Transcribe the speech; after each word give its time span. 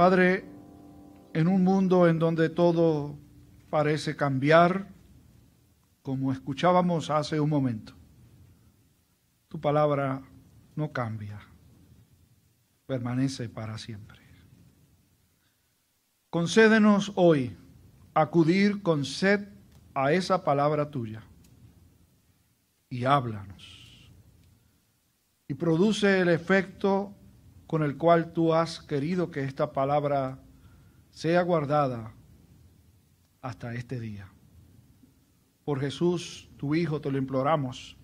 Padre, 0.00 0.46
en 1.34 1.46
un 1.46 1.62
mundo 1.62 2.08
en 2.08 2.18
donde 2.18 2.48
todo 2.48 3.18
parece 3.68 4.16
cambiar, 4.16 4.88
como 6.00 6.32
escuchábamos 6.32 7.10
hace 7.10 7.38
un 7.38 7.50
momento, 7.50 7.92
tu 9.48 9.60
palabra 9.60 10.22
no 10.74 10.90
cambia, 10.90 11.38
permanece 12.86 13.50
para 13.50 13.76
siempre. 13.76 14.22
Concédenos 16.30 17.12
hoy 17.14 17.54
acudir 18.14 18.80
con 18.80 19.04
sed 19.04 19.48
a 19.92 20.12
esa 20.12 20.44
palabra 20.44 20.90
tuya 20.90 21.22
y 22.88 23.04
háblanos. 23.04 24.10
Y 25.46 25.52
produce 25.52 26.20
el 26.20 26.30
efecto 26.30 27.14
con 27.70 27.84
el 27.84 27.96
cual 27.96 28.32
tú 28.32 28.52
has 28.52 28.80
querido 28.80 29.30
que 29.30 29.44
esta 29.44 29.70
palabra 29.70 30.40
sea 31.12 31.40
guardada 31.42 32.12
hasta 33.40 33.74
este 33.74 34.00
día. 34.00 34.28
Por 35.64 35.78
Jesús, 35.78 36.50
tu 36.56 36.74
Hijo, 36.74 37.00
te 37.00 37.12
lo 37.12 37.18
imploramos 37.18 37.96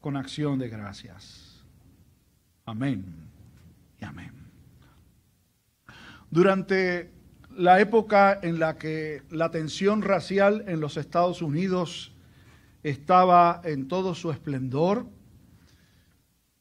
con 0.00 0.16
acción 0.16 0.58
de 0.58 0.68
gracias. 0.68 1.64
Amén 2.64 3.04
y 4.00 4.04
amén. 4.04 4.32
Durante 6.28 7.12
la 7.50 7.78
época 7.78 8.40
en 8.42 8.58
la 8.58 8.76
que 8.76 9.22
la 9.30 9.52
tensión 9.52 10.02
racial 10.02 10.64
en 10.66 10.80
los 10.80 10.96
Estados 10.96 11.42
Unidos 11.42 12.12
estaba 12.82 13.60
en 13.62 13.86
todo 13.86 14.16
su 14.16 14.32
esplendor, 14.32 15.06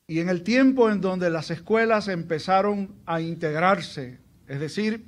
y 0.07 0.19
en 0.19 0.29
el 0.29 0.43
tiempo 0.43 0.89
en 0.89 1.01
donde 1.01 1.29
las 1.29 1.49
escuelas 1.51 2.07
empezaron 2.07 2.95
a 3.05 3.21
integrarse, 3.21 4.19
es 4.47 4.59
decir, 4.59 5.05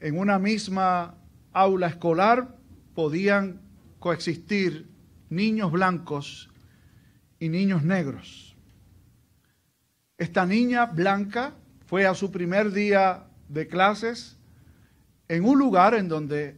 en 0.00 0.18
una 0.18 0.38
misma 0.38 1.14
aula 1.52 1.88
escolar 1.88 2.56
podían 2.94 3.60
coexistir 3.98 4.88
niños 5.30 5.72
blancos 5.72 6.50
y 7.40 7.48
niños 7.48 7.82
negros. 7.82 8.56
Esta 10.18 10.44
niña 10.44 10.86
blanca 10.86 11.54
fue 11.86 12.06
a 12.06 12.14
su 12.14 12.30
primer 12.30 12.72
día 12.72 13.24
de 13.48 13.66
clases 13.66 14.36
en 15.28 15.44
un 15.44 15.58
lugar 15.58 15.94
en 15.94 16.08
donde 16.08 16.56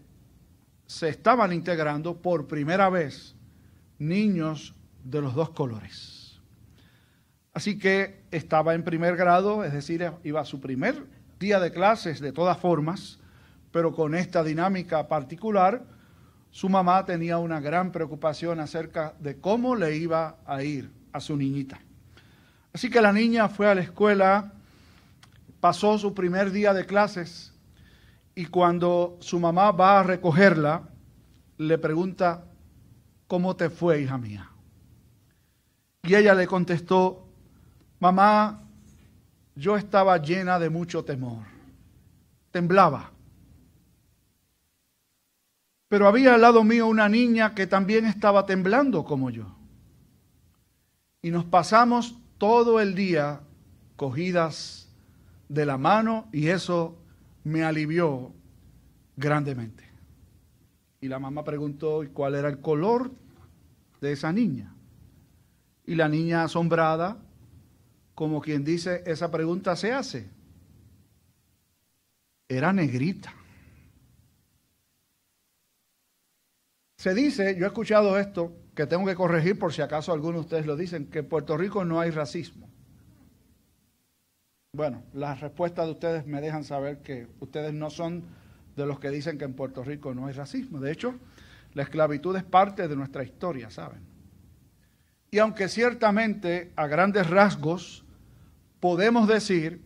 se 0.86 1.08
estaban 1.08 1.52
integrando 1.52 2.20
por 2.20 2.46
primera 2.46 2.88
vez 2.88 3.36
niños 3.98 4.74
de 5.04 5.20
los 5.20 5.34
dos 5.34 5.50
colores. 5.50 6.19
Así 7.60 7.76
que 7.76 8.22
estaba 8.30 8.72
en 8.72 8.84
primer 8.84 9.16
grado, 9.16 9.64
es 9.64 9.74
decir, 9.74 10.10
iba 10.24 10.40
a 10.40 10.46
su 10.46 10.62
primer 10.62 11.04
día 11.38 11.60
de 11.60 11.70
clases 11.70 12.18
de 12.18 12.32
todas 12.32 12.56
formas, 12.56 13.18
pero 13.70 13.94
con 13.94 14.14
esta 14.14 14.42
dinámica 14.42 15.08
particular, 15.08 15.84
su 16.50 16.70
mamá 16.70 17.04
tenía 17.04 17.36
una 17.36 17.60
gran 17.60 17.92
preocupación 17.92 18.60
acerca 18.60 19.14
de 19.18 19.38
cómo 19.38 19.76
le 19.76 19.94
iba 19.94 20.38
a 20.46 20.62
ir 20.62 20.90
a 21.12 21.20
su 21.20 21.36
niñita. 21.36 21.78
Así 22.72 22.88
que 22.88 23.02
la 23.02 23.12
niña 23.12 23.50
fue 23.50 23.68
a 23.68 23.74
la 23.74 23.82
escuela, 23.82 24.54
pasó 25.60 25.98
su 25.98 26.14
primer 26.14 26.52
día 26.52 26.72
de 26.72 26.86
clases 26.86 27.52
y 28.34 28.46
cuando 28.46 29.18
su 29.20 29.38
mamá 29.38 29.70
va 29.72 30.00
a 30.00 30.02
recogerla, 30.02 30.88
le 31.58 31.76
pregunta, 31.76 32.42
¿cómo 33.26 33.54
te 33.54 33.68
fue, 33.68 34.00
hija 34.00 34.16
mía? 34.16 34.50
Y 36.04 36.14
ella 36.14 36.34
le 36.34 36.46
contestó, 36.46 37.26
Mamá, 38.00 38.62
yo 39.54 39.76
estaba 39.76 40.16
llena 40.16 40.58
de 40.58 40.70
mucho 40.70 41.04
temor, 41.04 41.44
temblaba. 42.50 43.12
Pero 45.88 46.08
había 46.08 46.34
al 46.34 46.40
lado 46.40 46.64
mío 46.64 46.86
una 46.86 47.10
niña 47.10 47.54
que 47.54 47.66
también 47.66 48.06
estaba 48.06 48.46
temblando 48.46 49.04
como 49.04 49.28
yo. 49.28 49.54
Y 51.20 51.30
nos 51.30 51.44
pasamos 51.44 52.16
todo 52.38 52.80
el 52.80 52.94
día 52.94 53.40
cogidas 53.96 54.88
de 55.50 55.66
la 55.66 55.76
mano 55.76 56.26
y 56.32 56.48
eso 56.48 56.96
me 57.44 57.64
alivió 57.64 58.32
grandemente. 59.16 59.84
Y 61.02 61.08
la 61.08 61.18
mamá 61.18 61.44
preguntó 61.44 62.02
cuál 62.14 62.34
era 62.34 62.48
el 62.48 62.60
color 62.60 63.10
de 64.00 64.12
esa 64.12 64.32
niña. 64.32 64.72
Y 65.84 65.96
la 65.96 66.08
niña 66.08 66.44
asombrada 66.44 67.18
como 68.20 68.42
quien 68.42 68.62
dice, 68.62 69.02
esa 69.06 69.30
pregunta 69.30 69.74
se 69.76 69.92
hace. 69.92 70.28
Era 72.46 72.70
negrita. 72.70 73.32
Se 76.98 77.14
dice, 77.14 77.56
yo 77.58 77.64
he 77.64 77.68
escuchado 77.68 78.18
esto, 78.18 78.52
que 78.74 78.86
tengo 78.86 79.06
que 79.06 79.14
corregir 79.14 79.58
por 79.58 79.72
si 79.72 79.80
acaso 79.80 80.12
algunos 80.12 80.34
de 80.34 80.40
ustedes 80.40 80.66
lo 80.66 80.76
dicen, 80.76 81.06
que 81.06 81.20
en 81.20 81.30
Puerto 81.30 81.56
Rico 81.56 81.82
no 81.86 81.98
hay 81.98 82.10
racismo. 82.10 82.68
Bueno, 84.74 85.02
las 85.14 85.40
respuestas 85.40 85.86
de 85.86 85.92
ustedes 85.92 86.26
me 86.26 86.42
dejan 86.42 86.64
saber 86.64 86.98
que 86.98 87.26
ustedes 87.40 87.72
no 87.72 87.88
son 87.88 88.24
de 88.76 88.84
los 88.84 89.00
que 89.00 89.08
dicen 89.08 89.38
que 89.38 89.46
en 89.46 89.54
Puerto 89.54 89.82
Rico 89.82 90.12
no 90.14 90.26
hay 90.26 90.34
racismo. 90.34 90.78
De 90.78 90.92
hecho, 90.92 91.14
la 91.72 91.84
esclavitud 91.84 92.36
es 92.36 92.44
parte 92.44 92.86
de 92.86 92.96
nuestra 92.96 93.24
historia, 93.24 93.70
¿saben? 93.70 94.02
Y 95.30 95.38
aunque 95.38 95.70
ciertamente 95.70 96.70
a 96.76 96.86
grandes 96.86 97.30
rasgos 97.30 98.04
podemos 98.80 99.28
decir 99.28 99.82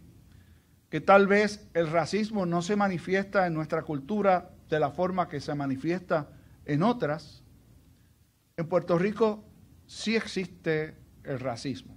que 0.88 1.00
tal 1.00 1.26
vez 1.26 1.68
el 1.74 1.90
racismo 1.90 2.46
no 2.46 2.62
se 2.62 2.76
manifiesta 2.76 3.46
en 3.46 3.54
nuestra 3.54 3.82
cultura 3.82 4.52
de 4.70 4.80
la 4.80 4.90
forma 4.90 5.28
que 5.28 5.40
se 5.40 5.54
manifiesta 5.54 6.30
en 6.64 6.82
otras. 6.82 7.42
En 8.56 8.68
Puerto 8.68 8.96
Rico 8.96 9.44
sí 9.86 10.16
existe 10.16 10.94
el 11.24 11.40
racismo. 11.40 11.94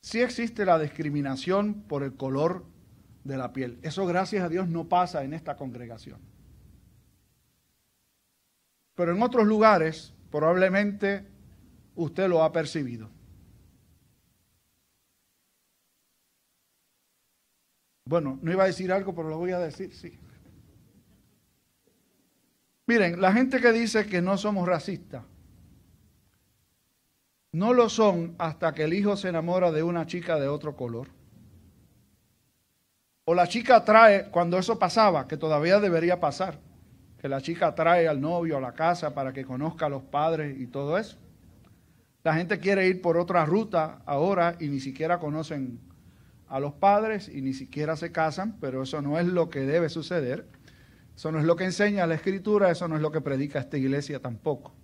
Sí 0.00 0.20
existe 0.20 0.64
la 0.64 0.80
discriminación 0.80 1.82
por 1.82 2.02
el 2.02 2.14
color 2.16 2.64
de 3.22 3.36
la 3.36 3.52
piel. 3.52 3.78
Eso 3.82 4.04
gracias 4.04 4.42
a 4.42 4.48
Dios 4.48 4.68
no 4.68 4.88
pasa 4.88 5.22
en 5.22 5.32
esta 5.32 5.56
congregación. 5.56 6.18
Pero 8.96 9.14
en 9.14 9.22
otros 9.22 9.46
lugares 9.46 10.12
probablemente 10.30 11.24
usted 11.94 12.28
lo 12.28 12.42
ha 12.42 12.52
percibido. 12.52 13.10
Bueno, 18.04 18.38
no 18.42 18.52
iba 18.52 18.64
a 18.64 18.66
decir 18.66 18.92
algo, 18.92 19.14
pero 19.14 19.28
lo 19.28 19.38
voy 19.38 19.52
a 19.52 19.58
decir, 19.58 19.94
sí. 19.94 20.18
Miren, 22.86 23.20
la 23.20 23.32
gente 23.32 23.60
que 23.60 23.72
dice 23.72 24.06
que 24.06 24.20
no 24.20 24.36
somos 24.36 24.66
racistas, 24.66 25.24
no 27.52 27.74
lo 27.74 27.88
son 27.88 28.34
hasta 28.38 28.72
que 28.72 28.84
el 28.84 28.94
hijo 28.94 29.16
se 29.16 29.28
enamora 29.28 29.70
de 29.70 29.82
una 29.82 30.06
chica 30.06 30.38
de 30.40 30.48
otro 30.48 30.74
color. 30.74 31.08
O 33.24 33.34
la 33.34 33.46
chica 33.46 33.84
trae, 33.84 34.30
cuando 34.30 34.58
eso 34.58 34.78
pasaba, 34.78 35.28
que 35.28 35.36
todavía 35.36 35.78
debería 35.78 36.18
pasar, 36.18 36.58
que 37.18 37.28
la 37.28 37.40
chica 37.40 37.74
trae 37.74 38.08
al 38.08 38.20
novio 38.20 38.56
a 38.56 38.60
la 38.60 38.72
casa 38.72 39.14
para 39.14 39.32
que 39.32 39.44
conozca 39.44 39.86
a 39.86 39.90
los 39.90 40.02
padres 40.02 40.58
y 40.58 40.66
todo 40.66 40.98
eso. 40.98 41.18
La 42.24 42.34
gente 42.34 42.58
quiere 42.58 42.88
ir 42.88 43.00
por 43.00 43.16
otra 43.16 43.44
ruta 43.44 44.02
ahora 44.06 44.56
y 44.58 44.68
ni 44.68 44.80
siquiera 44.80 45.20
conocen 45.20 45.91
a 46.52 46.60
los 46.60 46.74
padres 46.74 47.30
y 47.30 47.40
ni 47.40 47.54
siquiera 47.54 47.96
se 47.96 48.12
casan, 48.12 48.58
pero 48.60 48.82
eso 48.82 49.00
no 49.00 49.18
es 49.18 49.26
lo 49.26 49.48
que 49.48 49.60
debe 49.60 49.88
suceder. 49.88 50.46
Eso 51.16 51.32
no 51.32 51.38
es 51.38 51.46
lo 51.46 51.56
que 51.56 51.64
enseña 51.64 52.06
la 52.06 52.14
escritura, 52.14 52.70
eso 52.70 52.86
no 52.88 52.96
es 52.96 53.00
lo 53.00 53.10
que 53.10 53.22
predica 53.22 53.58
esta 53.58 53.78
iglesia 53.78 54.20
tampoco. 54.20 54.74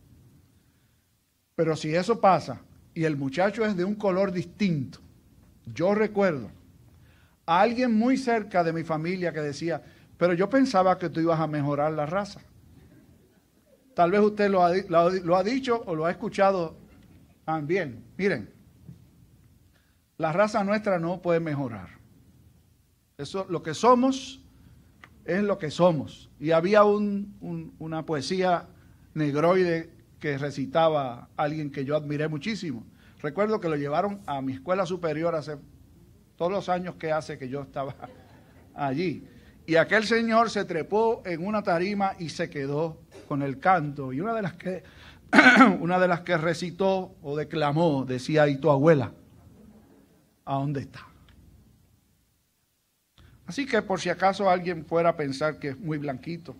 Pero 1.54 1.76
si 1.76 1.94
eso 1.94 2.22
pasa 2.22 2.62
y 2.94 3.04
el 3.04 3.18
muchacho 3.18 3.66
es 3.66 3.76
de 3.76 3.84
un 3.84 3.96
color 3.96 4.32
distinto, 4.32 5.00
yo 5.66 5.94
recuerdo 5.94 6.50
a 7.44 7.60
alguien 7.60 7.92
muy 7.92 8.16
cerca 8.16 8.64
de 8.64 8.72
mi 8.72 8.82
familia 8.82 9.34
que 9.34 9.40
decía, 9.40 9.82
pero 10.16 10.32
yo 10.32 10.48
pensaba 10.48 10.98
que 10.98 11.10
tú 11.10 11.20
ibas 11.20 11.38
a 11.38 11.46
mejorar 11.46 11.92
la 11.92 12.06
raza. 12.06 12.40
Tal 13.94 14.10
vez 14.10 14.22
usted 14.22 14.48
lo 14.48 14.64
ha, 14.64 14.72
lo 14.74 15.36
ha 15.36 15.42
dicho 15.42 15.82
o 15.84 15.94
lo 15.94 16.06
ha 16.06 16.10
escuchado 16.10 16.76
también. 17.44 18.02
Miren, 18.16 18.57
la 20.18 20.32
raza 20.32 20.64
nuestra 20.64 20.98
no 20.98 21.22
puede 21.22 21.40
mejorar. 21.40 21.88
Eso, 23.16 23.46
lo 23.48 23.62
que 23.62 23.72
somos 23.72 24.40
es 25.24 25.42
lo 25.42 25.58
que 25.58 25.70
somos. 25.70 26.28
Y 26.40 26.50
había 26.50 26.82
una 26.84 28.04
poesía 28.04 28.66
negroide 29.14 29.90
que 30.18 30.36
recitaba 30.36 31.28
alguien 31.36 31.70
que 31.70 31.84
yo 31.84 31.96
admiré 31.96 32.28
muchísimo. 32.28 32.84
Recuerdo 33.20 33.60
que 33.60 33.68
lo 33.68 33.76
llevaron 33.76 34.20
a 34.26 34.40
mi 34.42 34.54
escuela 34.54 34.86
superior 34.86 35.34
hace 35.34 35.56
todos 36.36 36.50
los 36.50 36.68
años 36.68 36.96
que 36.96 37.12
hace 37.12 37.38
que 37.38 37.48
yo 37.48 37.62
estaba 37.62 37.94
allí. 38.74 39.24
Y 39.66 39.76
aquel 39.76 40.04
señor 40.04 40.50
se 40.50 40.64
trepó 40.64 41.22
en 41.26 41.46
una 41.46 41.62
tarima 41.62 42.14
y 42.18 42.30
se 42.30 42.48
quedó 42.48 43.02
con 43.28 43.42
el 43.42 43.60
canto. 43.60 44.12
Y 44.12 44.20
una 44.20 44.34
de 44.34 44.42
las 44.42 44.54
que, 44.54 44.82
una 45.80 45.98
de 45.98 46.08
las 46.08 46.20
que 46.20 46.36
recitó 46.38 47.14
o 47.22 47.36
declamó 47.36 48.04
decía, 48.04 48.48
¿y 48.48 48.56
tu 48.56 48.70
abuela? 48.70 49.12
A 50.48 50.54
dónde 50.54 50.80
está. 50.80 51.06
Así 53.46 53.66
que 53.66 53.82
por 53.82 54.00
si 54.00 54.08
acaso 54.08 54.48
alguien 54.48 54.86
fuera 54.86 55.10
a 55.10 55.16
pensar 55.16 55.58
que 55.58 55.68
es 55.68 55.78
muy 55.78 55.98
blanquito 55.98 56.56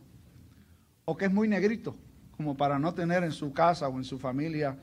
o 1.06 1.17
que 1.17 1.25
es 1.25 1.32
muy 1.32 1.49
negrito, 1.49 1.96
como 2.37 2.55
para 2.55 2.79
no 2.79 2.93
tener 2.93 3.25
en 3.25 3.32
su 3.32 3.52
casa 3.55 3.88
o 3.88 3.96
en 3.96 4.05
su 4.05 4.19
familia 4.19 4.76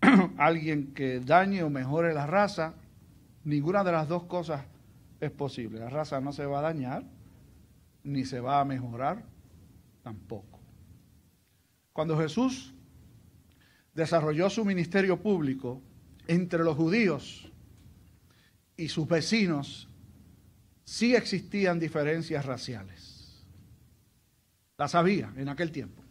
alguien 0.38 0.94
que 0.94 1.20
dañe 1.20 1.62
o 1.62 1.68
mejore 1.68 2.14
la 2.14 2.26
raza, 2.26 2.74
ninguna 3.44 3.84
de 3.84 3.92
las 3.92 4.08
dos 4.08 4.24
cosas 4.24 4.62
es 5.20 5.30
posible. 5.30 5.78
La 5.78 5.90
raza 5.90 6.18
no 6.22 6.32
se 6.32 6.46
va 6.46 6.60
a 6.60 6.62
dañar, 6.62 7.04
ni 8.04 8.24
se 8.24 8.40
va 8.40 8.60
a 8.60 8.64
mejorar 8.64 9.22
tampoco. 10.02 10.60
Cuando 11.92 12.16
Jesús 12.16 12.72
desarrolló 13.92 14.48
su 14.48 14.64
ministerio 14.64 15.20
público 15.20 15.82
entre 16.26 16.64
los 16.64 16.76
judíos 16.76 17.49
y 18.80 18.88
sus 18.88 19.06
vecinos, 19.06 19.88
sí 20.84 21.14
existían 21.14 21.78
diferencias 21.78 22.46
raciales. 22.46 23.44
Las 24.78 24.94
había 24.94 25.30
en 25.36 25.50
aquel 25.50 25.70
tiempo. 25.70 26.02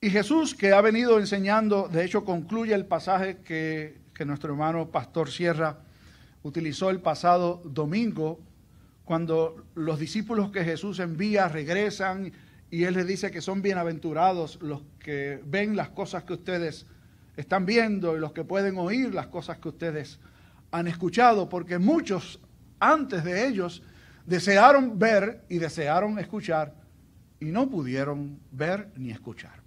Y 0.00 0.10
Jesús, 0.10 0.54
que 0.54 0.72
ha 0.72 0.80
venido 0.80 1.18
enseñando, 1.18 1.88
de 1.88 2.04
hecho 2.04 2.24
concluye 2.24 2.74
el 2.74 2.84
pasaje 2.84 3.38
que, 3.38 3.98
que 4.12 4.24
nuestro 4.24 4.52
hermano 4.52 4.90
Pastor 4.90 5.30
Sierra 5.30 5.78
utilizó 6.42 6.90
el 6.90 7.00
pasado 7.00 7.62
domingo, 7.64 8.40
cuando 9.04 9.64
los 9.76 10.00
discípulos 10.00 10.50
que 10.50 10.64
Jesús 10.64 10.98
envía 10.98 11.48
regresan 11.48 12.32
y 12.70 12.84
Él 12.84 12.94
les 12.94 13.06
dice 13.06 13.30
que 13.30 13.40
son 13.40 13.62
bienaventurados 13.62 14.60
los 14.60 14.82
que 14.98 15.40
ven 15.46 15.76
las 15.76 15.90
cosas 15.90 16.24
que 16.24 16.32
ustedes 16.32 16.86
están 17.36 17.66
viendo 17.66 18.16
y 18.16 18.20
los 18.20 18.32
que 18.32 18.42
pueden 18.42 18.78
oír 18.78 19.14
las 19.14 19.28
cosas 19.28 19.58
que 19.58 19.68
ustedes 19.68 20.18
han 20.76 20.86
escuchado, 20.88 21.48
porque 21.48 21.78
muchos 21.78 22.40
antes 22.78 23.24
de 23.24 23.46
ellos 23.46 23.82
desearon 24.26 24.98
ver 24.98 25.44
y 25.48 25.58
desearon 25.58 26.18
escuchar 26.18 26.74
y 27.40 27.46
no 27.46 27.68
pudieron 27.68 28.38
ver 28.50 28.88
ni 28.96 29.10
escuchar. 29.10 29.62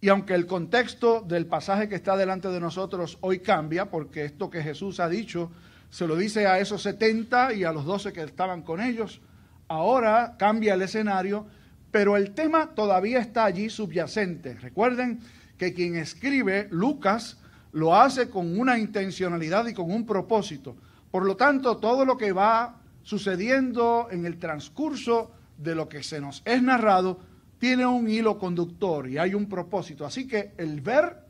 Y 0.00 0.08
aunque 0.08 0.34
el 0.34 0.46
contexto 0.46 1.20
del 1.20 1.46
pasaje 1.46 1.88
que 1.88 1.94
está 1.94 2.16
delante 2.16 2.48
de 2.48 2.60
nosotros 2.60 3.18
hoy 3.20 3.40
cambia, 3.40 3.90
porque 3.90 4.24
esto 4.24 4.50
que 4.50 4.62
Jesús 4.62 5.00
ha 5.00 5.08
dicho 5.08 5.50
se 5.90 6.06
lo 6.06 6.16
dice 6.16 6.46
a 6.46 6.60
esos 6.60 6.82
70 6.82 7.54
y 7.54 7.64
a 7.64 7.72
los 7.72 7.84
12 7.84 8.12
que 8.12 8.22
estaban 8.22 8.62
con 8.62 8.80
ellos, 8.80 9.20
ahora 9.68 10.36
cambia 10.38 10.74
el 10.74 10.82
escenario 10.82 11.46
pero 11.90 12.16
el 12.16 12.32
tema 12.32 12.74
todavía 12.74 13.18
está 13.18 13.44
allí 13.44 13.68
subyacente. 13.68 14.54
Recuerden 14.54 15.20
que 15.58 15.74
quien 15.74 15.96
escribe, 15.96 16.68
Lucas, 16.70 17.38
lo 17.72 17.94
hace 17.94 18.28
con 18.28 18.58
una 18.58 18.78
intencionalidad 18.78 19.66
y 19.66 19.74
con 19.74 19.90
un 19.90 20.04
propósito. 20.04 20.76
Por 21.10 21.24
lo 21.24 21.36
tanto, 21.36 21.76
todo 21.78 22.04
lo 22.04 22.16
que 22.16 22.32
va 22.32 22.80
sucediendo 23.02 24.08
en 24.10 24.26
el 24.26 24.38
transcurso 24.38 25.30
de 25.56 25.74
lo 25.74 25.88
que 25.88 26.02
se 26.02 26.20
nos 26.20 26.42
es 26.44 26.62
narrado 26.62 27.18
tiene 27.58 27.86
un 27.86 28.08
hilo 28.08 28.38
conductor 28.38 29.08
y 29.08 29.18
hay 29.18 29.34
un 29.34 29.48
propósito. 29.48 30.06
Así 30.06 30.26
que 30.26 30.52
el 30.56 30.80
ver 30.80 31.24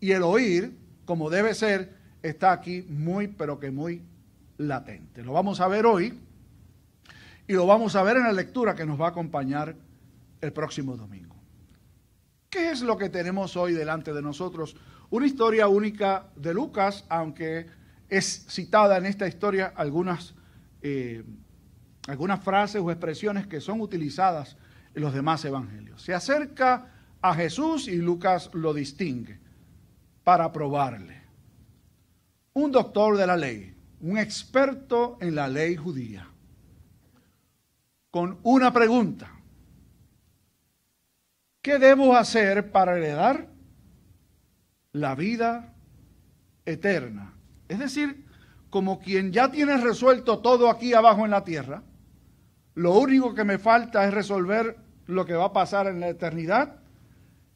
y 0.00 0.12
el 0.12 0.22
oír, 0.22 0.76
como 1.04 1.28
debe 1.28 1.54
ser, 1.54 1.94
está 2.22 2.52
aquí 2.52 2.84
muy, 2.88 3.28
pero 3.28 3.58
que 3.58 3.70
muy 3.70 4.02
latente. 4.56 5.22
Lo 5.22 5.32
vamos 5.32 5.60
a 5.60 5.68
ver 5.68 5.86
hoy 5.86 6.18
y 7.46 7.52
lo 7.52 7.66
vamos 7.66 7.96
a 7.96 8.02
ver 8.02 8.16
en 8.16 8.24
la 8.24 8.32
lectura 8.32 8.74
que 8.74 8.86
nos 8.86 9.00
va 9.00 9.06
a 9.06 9.10
acompañar 9.10 9.76
el 10.40 10.52
próximo 10.52 10.96
domingo. 10.96 11.36
¿Qué 12.50 12.70
es 12.70 12.80
lo 12.80 12.96
que 12.96 13.10
tenemos 13.10 13.56
hoy 13.56 13.74
delante 13.74 14.12
de 14.12 14.22
nosotros? 14.22 14.74
Una 15.10 15.26
historia 15.26 15.68
única 15.68 16.28
de 16.36 16.52
Lucas, 16.52 17.04
aunque 17.08 17.66
es 18.08 18.46
citada 18.48 18.98
en 18.98 19.06
esta 19.06 19.26
historia 19.26 19.72
algunas, 19.74 20.34
eh, 20.82 21.24
algunas 22.06 22.42
frases 22.44 22.82
o 22.82 22.90
expresiones 22.90 23.46
que 23.46 23.60
son 23.60 23.80
utilizadas 23.80 24.56
en 24.94 25.02
los 25.02 25.14
demás 25.14 25.44
evangelios. 25.44 26.02
Se 26.02 26.12
acerca 26.12 26.92
a 27.22 27.34
Jesús 27.34 27.88
y 27.88 27.96
Lucas 27.96 28.50
lo 28.52 28.74
distingue 28.74 29.40
para 30.24 30.52
probarle. 30.52 31.22
Un 32.52 32.70
doctor 32.70 33.16
de 33.16 33.26
la 33.26 33.36
ley, 33.36 33.74
un 34.00 34.18
experto 34.18 35.16
en 35.20 35.34
la 35.34 35.48
ley 35.48 35.76
judía, 35.76 36.28
con 38.10 38.38
una 38.42 38.72
pregunta. 38.72 39.32
¿Qué 41.62 41.78
debo 41.78 42.14
hacer 42.14 42.70
para 42.70 42.96
heredar 42.96 43.47
la 45.00 45.14
vida 45.14 45.74
eterna? 46.64 47.34
Es 47.68 47.78
decir, 47.78 48.26
como 48.70 48.98
quien 48.98 49.32
ya 49.32 49.50
tiene 49.50 49.76
resuelto 49.78 50.40
todo 50.40 50.70
aquí 50.70 50.94
abajo 50.94 51.24
en 51.24 51.30
la 51.30 51.44
tierra, 51.44 51.82
lo 52.74 52.98
único 52.98 53.34
que 53.34 53.44
me 53.44 53.58
falta 53.58 54.06
es 54.06 54.14
resolver 54.14 54.76
lo 55.06 55.24
que 55.24 55.34
va 55.34 55.46
a 55.46 55.52
pasar 55.52 55.86
en 55.86 56.00
la 56.00 56.08
eternidad. 56.08 56.76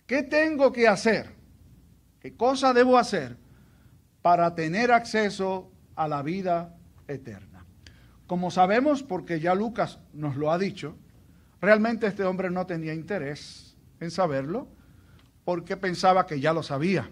¿Qué 0.06 0.22
tengo 0.22 0.72
que 0.72 0.88
hacer? 0.88 1.34
¿Qué 2.18 2.34
cosa 2.36 2.72
debo 2.72 2.98
hacer 2.98 3.36
para 4.20 4.54
tener 4.54 4.90
acceso 4.90 5.70
a 5.94 6.08
la 6.08 6.22
vida 6.22 6.74
eterna? 7.06 7.64
Como 8.26 8.50
sabemos, 8.50 9.02
porque 9.02 9.40
ya 9.40 9.54
Lucas 9.54 9.98
nos 10.12 10.36
lo 10.36 10.50
ha 10.50 10.58
dicho, 10.58 10.96
realmente 11.60 12.06
este 12.06 12.24
hombre 12.24 12.50
no 12.50 12.66
tenía 12.66 12.94
interés 12.94 13.76
en 14.00 14.10
saberlo 14.10 14.68
porque 15.44 15.76
pensaba 15.76 16.26
que 16.26 16.40
ya 16.40 16.52
lo 16.52 16.62
sabía. 16.62 17.10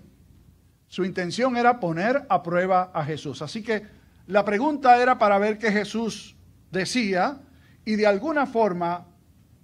Su 0.91 1.05
intención 1.05 1.57
era 1.57 1.79
poner 1.79 2.27
a 2.29 2.43
prueba 2.43 2.91
a 2.93 3.05
Jesús. 3.05 3.43
Así 3.43 3.63
que 3.63 3.87
la 4.27 4.45
pregunta 4.45 5.01
era 5.01 5.19
para 5.19 5.39
ver 5.39 5.57
qué 5.57 5.71
Jesús 5.71 6.37
decía 6.73 7.43
y 7.85 7.95
de 7.95 8.09
alguna 8.09 8.45
forma 8.45 9.07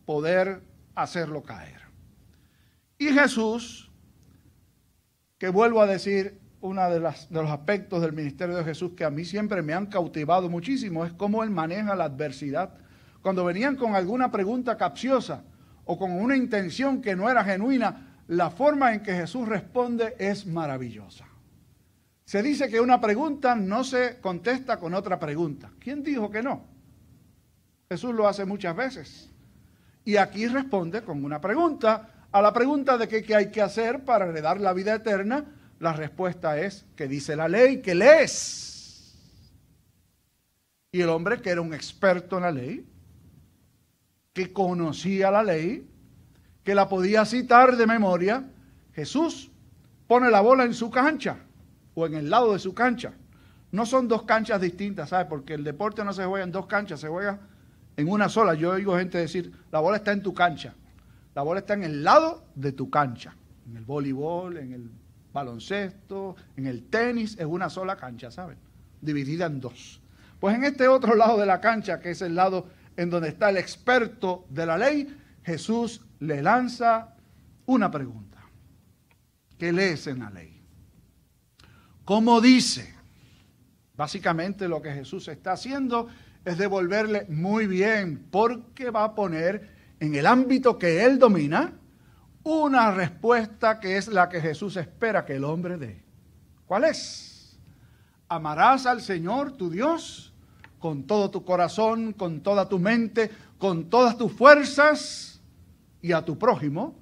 poder 0.05 0.63
hacerlo 0.95 1.43
caer. 1.43 1.81
Y 2.97 3.07
Jesús, 3.07 3.91
que 5.37 5.49
vuelvo 5.49 5.81
a 5.81 5.87
decir, 5.89 6.41
uno 6.61 6.89
de, 6.89 7.01
de 7.01 7.43
los 7.43 7.51
aspectos 7.51 8.01
del 8.03 8.13
ministerio 8.13 8.55
de 8.55 8.63
Jesús 8.63 8.93
que 8.97 9.05
a 9.05 9.11
mí 9.11 9.25
siempre 9.25 9.63
me 9.63 9.75
han 9.75 9.87
cautivado 9.87 10.49
muchísimo 10.49 11.05
es 11.05 11.13
cómo 11.13 11.43
él 11.43 11.51
maneja 11.51 11.97
la 11.97 12.05
adversidad. 12.05 12.79
Cuando 13.21 13.45
venían 13.45 13.75
con 13.75 13.97
alguna 13.97 14.31
pregunta 14.31 14.77
capciosa, 14.77 15.43
o 15.87 15.99
con 15.99 16.13
una 16.13 16.37
intención 16.37 17.03
que 17.03 17.17
no 17.17 17.29
era 17.29 17.43
genuina, 17.43 18.16
la 18.29 18.51
forma 18.51 18.93
en 18.93 19.03
que 19.03 19.15
Jesús 19.15 19.49
responde 19.49 20.15
es 20.19 20.47
maravillosa. 20.47 21.27
Se 22.25 22.43
dice 22.43 22.69
que 22.69 22.81
una 22.81 23.01
pregunta 23.01 23.55
no 23.55 23.85
se 23.85 24.21
contesta 24.21 24.79
con 24.79 24.95
otra 24.95 25.19
pregunta. 25.19 25.71
¿Quién 25.79 26.03
dijo 26.03 26.29
que 26.29 26.43
no? 26.43 26.65
Jesús 27.89 28.13
lo 28.13 28.27
hace 28.27 28.45
muchas 28.45 28.75
veces. 28.75 29.31
Y 30.05 30.17
aquí 30.17 30.49
responde 30.49 31.03
con 31.03 31.25
una 31.25 31.41
pregunta. 31.41 32.27
A 32.33 32.43
la 32.43 32.53
pregunta 32.53 32.99
de 32.99 33.07
qué, 33.07 33.35
hay 33.35 33.51
que 33.51 33.63
hacer 33.63 34.05
para 34.05 34.27
heredar 34.27 34.61
la 34.61 34.73
vida 34.73 34.95
eterna, 34.95 35.45
la 35.79 35.93
respuesta 35.93 36.59
es 36.59 36.85
que 36.97 37.07
dice 37.07 37.37
la 37.37 37.49
ley, 37.49 37.81
que 37.81 37.95
lees. 37.95 39.15
Y 40.91 41.01
el 41.01 41.09
hombre 41.09 41.41
que 41.41 41.51
era 41.51 41.61
un 41.61 41.75
experto 41.75 42.37
en 42.37 42.43
la 42.43 42.51
ley, 42.51 42.87
que 44.33 44.53
conocía 44.53 45.31
la 45.31 45.45
ley, 45.45 45.89
que 46.67 46.75
la 46.75 46.89
podía 46.89 47.25
citar 47.25 47.77
de 47.77 47.87
memoria, 47.87 48.43
Jesús 48.93 49.53
pone 50.09 50.33
la 50.33 50.41
bola 50.41 50.65
en 50.65 50.75
su 50.75 50.91
cancha 50.91 51.37
o 51.95 52.07
en 52.07 52.15
el 52.15 52.29
lado 52.29 52.55
de 52.55 52.59
su 52.59 52.75
cancha. 52.75 53.13
No 53.71 53.87
son 53.87 54.09
dos 54.09 54.25
canchas 54.25 54.61
distintas, 54.61 55.11
¿sabes? 55.11 55.29
Porque 55.29 55.55
el 55.55 55.63
deporte 55.63 56.05
no 56.05 56.13
se 56.13 56.25
juega 56.25 56.45
en 56.45 56.51
dos 56.51 56.67
canchas, 56.67 56.99
se 56.99 57.07
juega 57.07 57.39
en 57.97 58.09
una 58.09 58.29
sola. 58.29 58.55
Yo 58.55 58.73
oigo 58.73 58.99
gente 58.99 59.17
decir, 59.17 59.53
la 59.71 59.79
bola 59.79 59.99
está 59.99 60.11
en 60.11 60.25
tu 60.25 60.35
cancha. 60.35 60.75
La 61.37 61.43
bola 61.43 61.61
está 61.61 61.75
en 61.75 61.85
el 61.85 62.03
lado 62.03 62.43
de 62.57 62.73
tu 62.73 62.91
cancha. 62.91 63.37
En 63.71 63.77
el 63.77 63.85
voleibol, 63.85 64.57
en 64.57 64.73
el 64.73 64.91
baloncesto, 65.33 66.35
en 66.57 66.67
el 66.67 66.83
tenis, 66.83 67.37
es 67.39 67.47
una 67.47 67.71
sola 67.71 67.95
cancha, 67.95 68.33
¿saben? 68.33 68.59
Dividida 69.01 69.47
en 69.47 69.61
dos. 69.61 70.01
Pues 70.41 70.57
en 70.57 70.65
este 70.65 70.89
otro 70.89 71.15
lado 71.15 71.39
de 71.39 71.47
la 71.47 71.61
cancha, 71.61 72.01
que 72.01 72.11
es 72.11 72.23
el 72.23 72.35
lado 72.35 72.67
en 72.97 73.09
donde 73.09 73.29
está 73.29 73.51
el 73.51 73.57
experto 73.57 74.47
de 74.51 74.67
la 74.67 74.77
ley, 74.77 75.17
Jesús 75.45 76.01
le 76.21 76.43
lanza 76.43 77.15
una 77.67 77.91
pregunta. 77.91 78.39
¿Qué 79.59 79.73
lees 79.73 80.07
en 80.07 80.21
la 80.21 80.31
ley? 80.31 80.63
¿Cómo 82.05 82.41
dice? 82.41 82.95
Básicamente 83.95 84.69
lo 84.69 84.83
que 84.83 84.93
Jesús 84.93 85.29
está 85.29 85.53
haciendo 85.53 86.09
es 86.45 86.59
devolverle 86.59 87.27
muy 87.29 87.67
bien, 87.67 88.29
porque 88.31 88.91
va 88.91 89.05
a 89.05 89.15
poner 89.15 89.69
en 89.99 90.15
el 90.15 90.27
ámbito 90.27 90.79
que 90.79 91.05
él 91.05 91.19
domina 91.19 91.73
una 92.45 92.93
respuesta 92.93 93.81
que 93.81 93.97
es 93.97 94.09
la 94.09 94.29
que 94.29 94.41
Jesús 94.41 94.77
espera 94.77 95.25
que 95.25 95.37
el 95.37 95.45
hombre 95.45 95.79
dé. 95.79 96.05
¿Cuál 96.67 96.85
es? 96.85 97.59
Amarás 98.29 98.87
al 98.87 99.01
Señor 99.01 99.53
tu 99.53 99.71
Dios 99.71 100.33
con 100.79 101.07
todo 101.07 101.31
tu 101.31 101.45
corazón, 101.45 102.13
con 102.13 102.43
toda 102.43 102.69
tu 102.69 102.79
mente, 102.79 103.31
con 103.59 103.89
todas 103.89 104.17
tus 104.17 104.33
fuerzas 104.33 105.36
y 106.07 106.13
a 106.13 106.25
tu 106.25 106.39
prójimo 106.39 106.95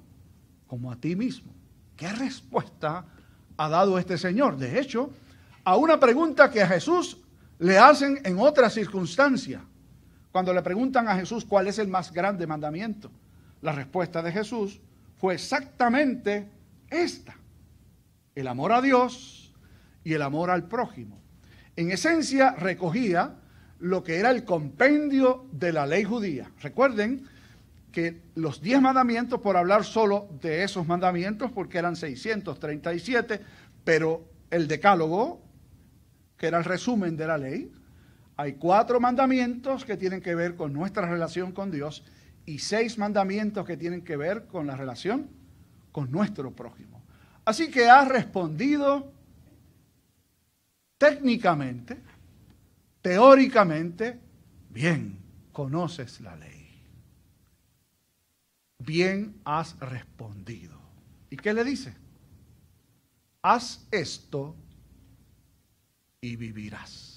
como 0.65 0.91
a 0.91 0.95
ti 0.95 1.15
mismo. 1.15 1.53
¿Qué 1.95 2.11
respuesta 2.11 3.05
ha 3.55 3.69
dado 3.69 3.99
este 3.99 4.17
Señor? 4.17 4.57
De 4.57 4.79
hecho, 4.79 5.11
a 5.63 5.77
una 5.77 5.99
pregunta 5.99 6.49
que 6.49 6.63
a 6.63 6.67
Jesús 6.67 7.19
le 7.59 7.77
hacen 7.77 8.19
en 8.23 8.39
otra 8.39 8.69
circunstancia, 8.69 9.61
Cuando 10.31 10.53
le 10.53 10.61
preguntan 10.63 11.07
a 11.07 11.15
Jesús 11.15 11.45
cuál 11.45 11.67
es 11.67 11.79
el 11.79 11.87
más 11.87 12.11
grande 12.11 12.45
mandamiento, 12.45 13.09
la 13.61 13.71
respuesta 13.71 14.21
de 14.21 14.33
Jesús 14.33 14.81
fue 15.17 15.35
exactamente 15.35 16.49
esta. 16.89 17.35
El 18.33 18.47
amor 18.47 18.73
a 18.73 18.81
Dios 18.81 19.53
y 20.03 20.11
el 20.13 20.21
amor 20.21 20.49
al 20.49 20.67
prójimo. 20.67 21.21
En 21.77 21.91
esencia 21.91 22.51
recogía 22.51 23.35
lo 23.79 24.03
que 24.03 24.17
era 24.17 24.31
el 24.31 24.43
compendio 24.43 25.45
de 25.53 25.71
la 25.71 25.85
ley 25.85 26.03
judía. 26.03 26.51
Recuerden 26.59 27.25
que 27.95 28.21
los 28.35 28.61
diez 28.61 28.81
mandamientos, 28.81 29.39
por 29.39 29.55
hablar 29.55 29.85
solo 29.85 30.27
de 30.41 30.65
esos 30.65 30.85
mandamientos, 30.85 31.49
porque 31.53 31.77
eran 31.77 31.95
637, 31.95 33.39
pero 33.85 34.29
el 34.51 34.67
decálogo, 34.67 35.41
que 36.35 36.47
era 36.47 36.57
el 36.57 36.65
resumen 36.65 37.15
de 37.15 37.25
la 37.25 37.37
ley, 37.37 37.71
hay 38.35 38.55
cuatro 38.55 38.99
mandamientos 38.99 39.85
que 39.85 39.95
tienen 39.95 40.19
que 40.19 40.35
ver 40.35 40.57
con 40.57 40.73
nuestra 40.73 41.07
relación 41.07 41.53
con 41.53 41.71
Dios 41.71 42.03
y 42.45 42.59
seis 42.59 42.97
mandamientos 42.97 43.65
que 43.65 43.77
tienen 43.77 44.01
que 44.01 44.17
ver 44.17 44.45
con 44.47 44.67
la 44.67 44.75
relación 44.75 45.29
con 45.93 46.11
nuestro 46.11 46.51
prójimo. 46.51 47.01
Así 47.45 47.71
que 47.71 47.89
ha 47.89 48.03
respondido 48.03 49.13
técnicamente, 50.97 51.97
teóricamente, 53.01 54.19
bien, 54.69 55.17
conoces 55.53 56.19
la 56.19 56.35
ley. 56.35 56.64
Bien 58.79 59.35
has 59.43 59.79
respondido. 59.79 60.79
¿Y 61.29 61.37
qué 61.37 61.53
le 61.53 61.63
dice? 61.63 61.95
Haz 63.41 63.87
esto 63.91 64.55
y 66.21 66.35
vivirás. 66.35 67.15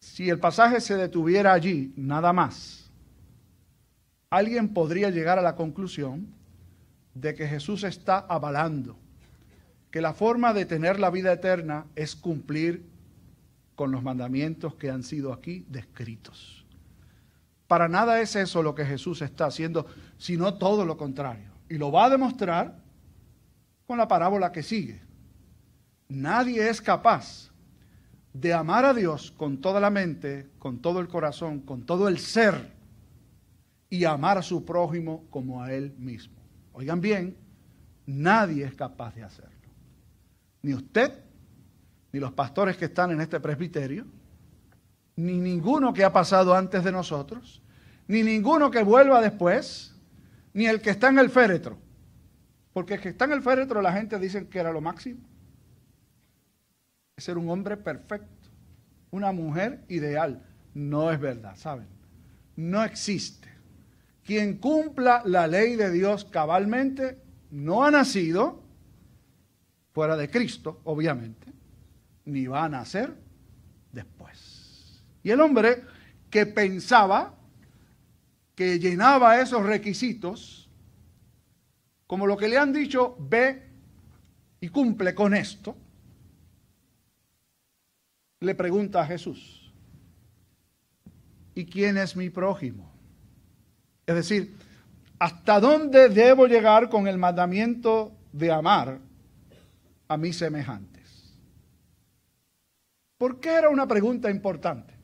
Si 0.00 0.28
el 0.28 0.38
pasaje 0.38 0.80
se 0.80 0.96
detuviera 0.96 1.52
allí, 1.52 1.92
nada 1.96 2.32
más, 2.32 2.90
alguien 4.30 4.72
podría 4.74 5.10
llegar 5.10 5.38
a 5.38 5.42
la 5.42 5.56
conclusión 5.56 6.34
de 7.14 7.34
que 7.34 7.46
Jesús 7.46 7.84
está 7.84 8.18
avalando 8.18 8.98
que 9.92 10.00
la 10.00 10.14
forma 10.14 10.54
de 10.54 10.64
tener 10.64 10.98
la 10.98 11.10
vida 11.10 11.32
eterna 11.32 11.84
es 11.94 12.16
cumplir 12.16 12.82
con 13.76 13.92
los 13.92 14.02
mandamientos 14.02 14.74
que 14.74 14.90
han 14.90 15.02
sido 15.02 15.34
aquí 15.34 15.66
descritos. 15.68 16.61
Para 17.72 17.88
nada 17.88 18.20
es 18.20 18.36
eso 18.36 18.62
lo 18.62 18.74
que 18.74 18.84
Jesús 18.84 19.22
está 19.22 19.46
haciendo, 19.46 19.86
sino 20.18 20.58
todo 20.58 20.84
lo 20.84 20.98
contrario. 20.98 21.52
Y 21.70 21.78
lo 21.78 21.90
va 21.90 22.04
a 22.04 22.10
demostrar 22.10 22.76
con 23.86 23.96
la 23.96 24.06
parábola 24.06 24.52
que 24.52 24.62
sigue. 24.62 25.00
Nadie 26.06 26.68
es 26.68 26.82
capaz 26.82 27.50
de 28.34 28.52
amar 28.52 28.84
a 28.84 28.92
Dios 28.92 29.30
con 29.30 29.62
toda 29.62 29.80
la 29.80 29.88
mente, 29.88 30.50
con 30.58 30.82
todo 30.82 31.00
el 31.00 31.08
corazón, 31.08 31.60
con 31.60 31.86
todo 31.86 32.08
el 32.08 32.18
ser 32.18 32.74
y 33.88 34.04
amar 34.04 34.36
a 34.36 34.42
su 34.42 34.66
prójimo 34.66 35.24
como 35.30 35.62
a 35.62 35.72
él 35.72 35.94
mismo. 35.96 36.42
Oigan 36.74 37.00
bien, 37.00 37.38
nadie 38.04 38.66
es 38.66 38.74
capaz 38.74 39.14
de 39.14 39.22
hacerlo. 39.22 39.70
Ni 40.60 40.74
usted, 40.74 41.24
ni 42.12 42.20
los 42.20 42.34
pastores 42.34 42.76
que 42.76 42.84
están 42.84 43.12
en 43.12 43.22
este 43.22 43.40
presbiterio, 43.40 44.04
ni 45.16 45.38
ninguno 45.38 45.94
que 45.94 46.04
ha 46.04 46.12
pasado 46.12 46.54
antes 46.54 46.84
de 46.84 46.92
nosotros, 46.92 47.61
ni 48.12 48.22
ninguno 48.22 48.70
que 48.70 48.82
vuelva 48.82 49.20
después, 49.20 49.94
ni 50.52 50.66
el 50.66 50.80
que 50.80 50.90
está 50.90 51.08
en 51.08 51.18
el 51.18 51.30
féretro. 51.30 51.78
Porque 52.72 52.94
el 52.94 53.00
que 53.00 53.08
está 53.08 53.24
en 53.24 53.32
el 53.32 53.42
féretro 53.42 53.80
la 53.80 53.92
gente 53.92 54.18
dice 54.18 54.48
que 54.48 54.58
era 54.58 54.70
lo 54.70 54.80
máximo 54.80 55.32
ser 57.22 57.38
un 57.38 57.48
hombre 57.48 57.76
perfecto, 57.76 58.50
una 59.10 59.32
mujer 59.32 59.84
ideal. 59.88 60.42
No 60.74 61.10
es 61.12 61.20
verdad, 61.20 61.56
¿saben? 61.56 61.86
No 62.56 62.82
existe. 62.82 63.48
Quien 64.24 64.58
cumpla 64.58 65.22
la 65.24 65.46
ley 65.46 65.76
de 65.76 65.90
Dios 65.90 66.24
cabalmente 66.24 67.18
no 67.50 67.84
ha 67.84 67.90
nacido 67.90 68.62
fuera 69.92 70.16
de 70.16 70.30
Cristo, 70.30 70.80
obviamente, 70.84 71.52
ni 72.24 72.46
va 72.46 72.64
a 72.64 72.68
nacer 72.68 73.14
después. 73.92 75.02
Y 75.22 75.30
el 75.30 75.40
hombre 75.40 75.84
que 76.30 76.46
pensaba 76.46 77.34
que 78.62 78.78
llenaba 78.78 79.40
esos 79.40 79.64
requisitos, 79.64 80.70
como 82.06 82.28
lo 82.28 82.36
que 82.36 82.48
le 82.48 82.58
han 82.58 82.72
dicho, 82.72 83.16
ve 83.18 83.60
y 84.60 84.68
cumple 84.68 85.16
con 85.16 85.34
esto, 85.34 85.76
le 88.38 88.54
pregunta 88.54 89.00
a 89.00 89.06
Jesús, 89.06 89.72
¿y 91.56 91.64
quién 91.64 91.98
es 91.98 92.14
mi 92.14 92.30
prójimo? 92.30 92.92
Es 94.06 94.14
decir, 94.14 94.56
¿hasta 95.18 95.58
dónde 95.58 96.08
debo 96.08 96.46
llegar 96.46 96.88
con 96.88 97.08
el 97.08 97.18
mandamiento 97.18 98.12
de 98.32 98.52
amar 98.52 99.00
a 100.06 100.16
mis 100.16 100.36
semejantes? 100.36 101.34
¿Por 103.18 103.40
qué 103.40 103.50
era 103.50 103.70
una 103.70 103.88
pregunta 103.88 104.30
importante? 104.30 105.01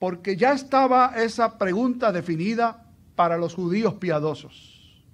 Porque 0.00 0.36
ya 0.36 0.54
estaba 0.54 1.12
esa 1.16 1.58
pregunta 1.58 2.10
definida 2.10 2.86
para 3.14 3.36
los 3.36 3.54
judíos 3.54 3.94
piadosos. 3.94 5.04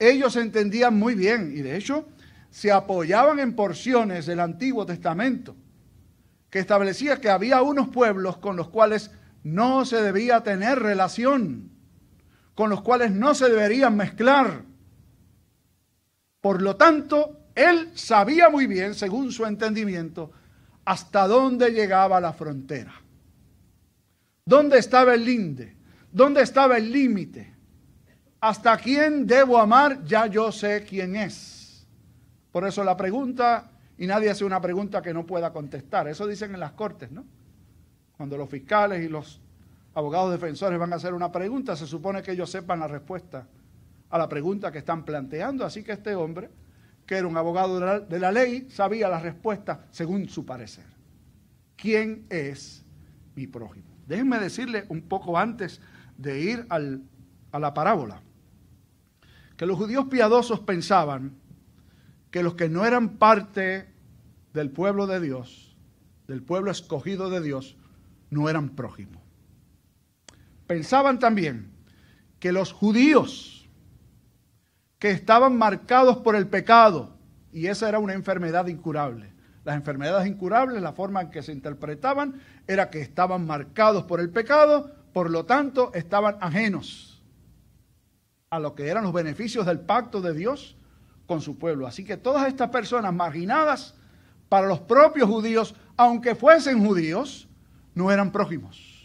Ellos 0.00 0.34
entendían 0.34 0.98
muy 0.98 1.14
bien 1.14 1.52
y 1.56 1.62
de 1.62 1.76
hecho 1.76 2.06
se 2.50 2.72
apoyaban 2.72 3.38
en 3.38 3.54
porciones 3.54 4.26
del 4.26 4.40
Antiguo 4.40 4.84
Testamento 4.84 5.54
que 6.50 6.58
establecía 6.58 7.20
que 7.20 7.30
había 7.30 7.62
unos 7.62 7.88
pueblos 7.88 8.38
con 8.38 8.56
los 8.56 8.68
cuales 8.68 9.12
no 9.44 9.84
se 9.84 10.02
debía 10.02 10.42
tener 10.42 10.80
relación, 10.80 11.70
con 12.56 12.70
los 12.70 12.82
cuales 12.82 13.12
no 13.12 13.36
se 13.36 13.48
deberían 13.48 13.96
mezclar. 13.96 14.62
Por 16.40 16.62
lo 16.62 16.74
tanto, 16.74 17.44
él 17.54 17.92
sabía 17.94 18.50
muy 18.50 18.66
bien, 18.66 18.94
según 18.94 19.30
su 19.30 19.46
entendimiento, 19.46 20.32
hasta 20.84 21.28
dónde 21.28 21.70
llegaba 21.70 22.20
la 22.20 22.32
frontera. 22.32 23.03
¿Dónde 24.46 24.78
estaba 24.78 25.14
el 25.14 25.24
linde? 25.24 25.74
¿Dónde 26.12 26.42
estaba 26.42 26.76
el 26.76 26.92
límite? 26.92 27.54
¿Hasta 28.40 28.76
quién 28.76 29.26
debo 29.26 29.58
amar? 29.58 30.04
Ya 30.04 30.26
yo 30.26 30.52
sé 30.52 30.84
quién 30.86 31.16
es. 31.16 31.86
Por 32.52 32.66
eso 32.66 32.84
la 32.84 32.94
pregunta 32.94 33.70
y 33.96 34.06
nadie 34.06 34.28
hace 34.28 34.44
una 34.44 34.60
pregunta 34.60 35.00
que 35.00 35.14
no 35.14 35.24
pueda 35.24 35.50
contestar. 35.50 36.08
Eso 36.08 36.26
dicen 36.26 36.52
en 36.52 36.60
las 36.60 36.72
cortes, 36.72 37.10
¿no? 37.10 37.24
Cuando 38.18 38.36
los 38.36 38.50
fiscales 38.50 39.02
y 39.02 39.08
los 39.08 39.40
abogados 39.94 40.32
defensores 40.32 40.78
van 40.78 40.92
a 40.92 40.96
hacer 40.96 41.14
una 41.14 41.32
pregunta, 41.32 41.74
se 41.74 41.86
supone 41.86 42.22
que 42.22 42.32
ellos 42.32 42.50
sepan 42.50 42.80
la 42.80 42.88
respuesta 42.88 43.46
a 44.10 44.18
la 44.18 44.28
pregunta 44.28 44.70
que 44.70 44.78
están 44.78 45.06
planteando. 45.06 45.64
Así 45.64 45.82
que 45.82 45.92
este 45.92 46.14
hombre, 46.14 46.50
que 47.06 47.16
era 47.16 47.26
un 47.26 47.36
abogado 47.38 47.80
de 47.80 47.86
la, 47.86 48.00
de 48.00 48.18
la 48.18 48.30
ley, 48.30 48.68
sabía 48.70 49.08
la 49.08 49.20
respuesta 49.20 49.86
según 49.90 50.28
su 50.28 50.44
parecer. 50.44 50.84
¿Quién 51.76 52.26
es 52.28 52.84
mi 53.34 53.46
prójimo? 53.46 53.93
Déjenme 54.06 54.38
decirle 54.38 54.84
un 54.88 55.02
poco 55.02 55.38
antes 55.38 55.80
de 56.16 56.40
ir 56.40 56.66
al, 56.68 57.02
a 57.52 57.58
la 57.58 57.74
parábola, 57.74 58.22
que 59.56 59.66
los 59.66 59.78
judíos 59.78 60.06
piadosos 60.06 60.60
pensaban 60.60 61.34
que 62.30 62.42
los 62.42 62.54
que 62.54 62.68
no 62.68 62.84
eran 62.84 63.16
parte 63.16 63.88
del 64.52 64.70
pueblo 64.70 65.06
de 65.06 65.20
Dios, 65.20 65.76
del 66.26 66.42
pueblo 66.42 66.70
escogido 66.70 67.30
de 67.30 67.40
Dios, 67.40 67.76
no 68.30 68.48
eran 68.48 68.70
prójimos. 68.70 69.22
Pensaban 70.66 71.18
también 71.18 71.70
que 72.40 72.52
los 72.52 72.72
judíos 72.72 73.68
que 74.98 75.10
estaban 75.10 75.58
marcados 75.58 76.16
por 76.16 76.34
el 76.34 76.48
pecado, 76.48 77.16
y 77.52 77.66
esa 77.66 77.88
era 77.88 77.98
una 77.98 78.14
enfermedad 78.14 78.66
incurable, 78.68 79.33
las 79.64 79.76
enfermedades 79.76 80.28
incurables, 80.28 80.80
la 80.82 80.92
forma 80.92 81.22
en 81.22 81.30
que 81.30 81.42
se 81.42 81.52
interpretaban 81.52 82.40
era 82.66 82.90
que 82.90 83.00
estaban 83.00 83.46
marcados 83.46 84.04
por 84.04 84.20
el 84.20 84.30
pecado, 84.30 84.94
por 85.12 85.30
lo 85.30 85.46
tanto 85.46 85.92
estaban 85.94 86.36
ajenos 86.40 87.22
a 88.50 88.58
lo 88.58 88.74
que 88.74 88.88
eran 88.88 89.04
los 89.04 89.12
beneficios 89.12 89.66
del 89.66 89.80
pacto 89.80 90.20
de 90.20 90.34
Dios 90.34 90.76
con 91.26 91.40
su 91.40 91.58
pueblo. 91.58 91.86
Así 91.86 92.04
que 92.04 92.16
todas 92.16 92.46
estas 92.46 92.68
personas 92.70 93.12
marginadas 93.12 93.94
para 94.48 94.66
los 94.66 94.80
propios 94.80 95.28
judíos, 95.28 95.74
aunque 95.96 96.34
fuesen 96.34 96.84
judíos, 96.84 97.48
no 97.94 98.12
eran 98.12 98.30
prójimos. 98.30 99.02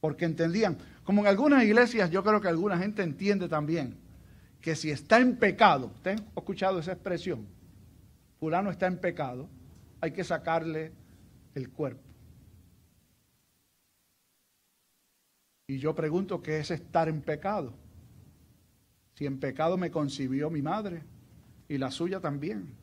Porque 0.00 0.26
entendían, 0.26 0.78
como 1.04 1.22
en 1.22 1.28
algunas 1.28 1.64
iglesias 1.64 2.10
yo 2.10 2.22
creo 2.22 2.40
que 2.40 2.48
alguna 2.48 2.76
gente 2.78 3.02
entiende 3.02 3.48
también, 3.48 3.96
que 4.60 4.76
si 4.76 4.90
está 4.90 5.18
en 5.18 5.36
pecado, 5.36 5.90
¿usted 5.94 6.20
ha 6.20 6.38
escuchado 6.40 6.78
esa 6.78 6.92
expresión? 6.92 7.57
Fulano 8.38 8.70
está 8.70 8.86
en 8.86 8.98
pecado, 8.98 9.48
hay 10.00 10.12
que 10.12 10.24
sacarle 10.24 10.92
el 11.54 11.70
cuerpo. 11.70 12.02
Y 15.66 15.78
yo 15.78 15.94
pregunto, 15.94 16.42
¿qué 16.42 16.60
es 16.60 16.70
estar 16.70 17.08
en 17.08 17.20
pecado? 17.20 17.74
Si 19.14 19.26
en 19.26 19.38
pecado 19.38 19.76
me 19.76 19.90
concibió 19.90 20.50
mi 20.50 20.62
madre 20.62 21.02
y 21.68 21.76
la 21.78 21.90
suya 21.90 22.20
también. 22.20 22.76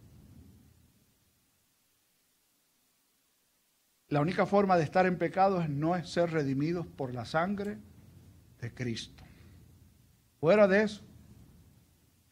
la 4.16 4.22
única 4.22 4.46
forma 4.46 4.78
de 4.78 4.84
estar 4.84 5.06
en 5.06 5.18
pecado 5.18 5.62
es 5.62 5.70
no 5.70 6.02
ser 6.06 6.32
redimidos 6.32 6.86
por 6.88 7.14
la 7.14 7.26
sangre 7.26 7.78
de 8.62 8.74
Cristo. 8.74 9.24
Fuera 10.40 10.68
de 10.68 10.84
eso, 10.84 11.04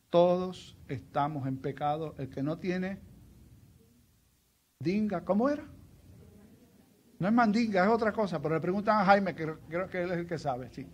todos 0.10 0.78
estamos 0.88 1.48
en 1.48 1.58
pecado. 1.58 2.16
El 2.18 2.30
que 2.30 2.44
no 2.44 2.58
tiene 2.58 3.00
dinga, 4.84 5.24
¿cómo 5.24 5.50
era? 5.50 5.64
No 7.20 7.28
es 7.28 7.34
mandinga, 7.34 7.84
es 7.86 7.90
otra 7.90 8.12
cosa, 8.12 8.42
pero 8.42 8.56
le 8.56 8.62
preguntan 8.62 9.00
a 9.00 9.06
Jaime, 9.06 9.34
que 9.34 9.56
creo 9.70 9.90
que 9.90 10.04
él 10.04 10.12
es 10.12 10.18
el 10.18 10.28
que 10.28 10.38
sabe, 10.38 10.70
sí. 10.70 10.86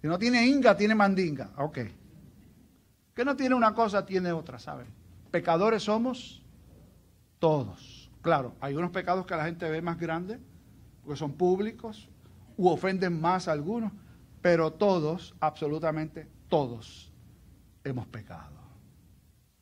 Si 0.00 0.06
no 0.06 0.18
tiene 0.18 0.46
inga, 0.46 0.76
tiene 0.76 0.94
mandinga. 0.94 1.50
Ok. 1.58 1.78
Que 3.14 3.24
no 3.24 3.34
tiene 3.34 3.54
una 3.54 3.74
cosa, 3.74 4.06
tiene 4.06 4.30
otra, 4.30 4.58
¿saben? 4.58 4.86
Pecadores 5.30 5.82
somos 5.82 6.44
todos. 7.38 8.10
Claro, 8.22 8.54
hay 8.60 8.74
unos 8.74 8.90
pecados 8.90 9.26
que 9.26 9.34
la 9.34 9.44
gente 9.44 9.68
ve 9.68 9.82
más 9.82 9.98
grandes, 9.98 10.38
porque 11.02 11.18
son 11.18 11.32
públicos, 11.32 12.08
u 12.56 12.68
ofenden 12.68 13.20
más 13.20 13.48
a 13.48 13.52
algunos, 13.52 13.92
pero 14.42 14.72
todos, 14.72 15.34
absolutamente 15.40 16.28
todos, 16.48 17.12
hemos 17.84 18.06
pecado. 18.06 18.56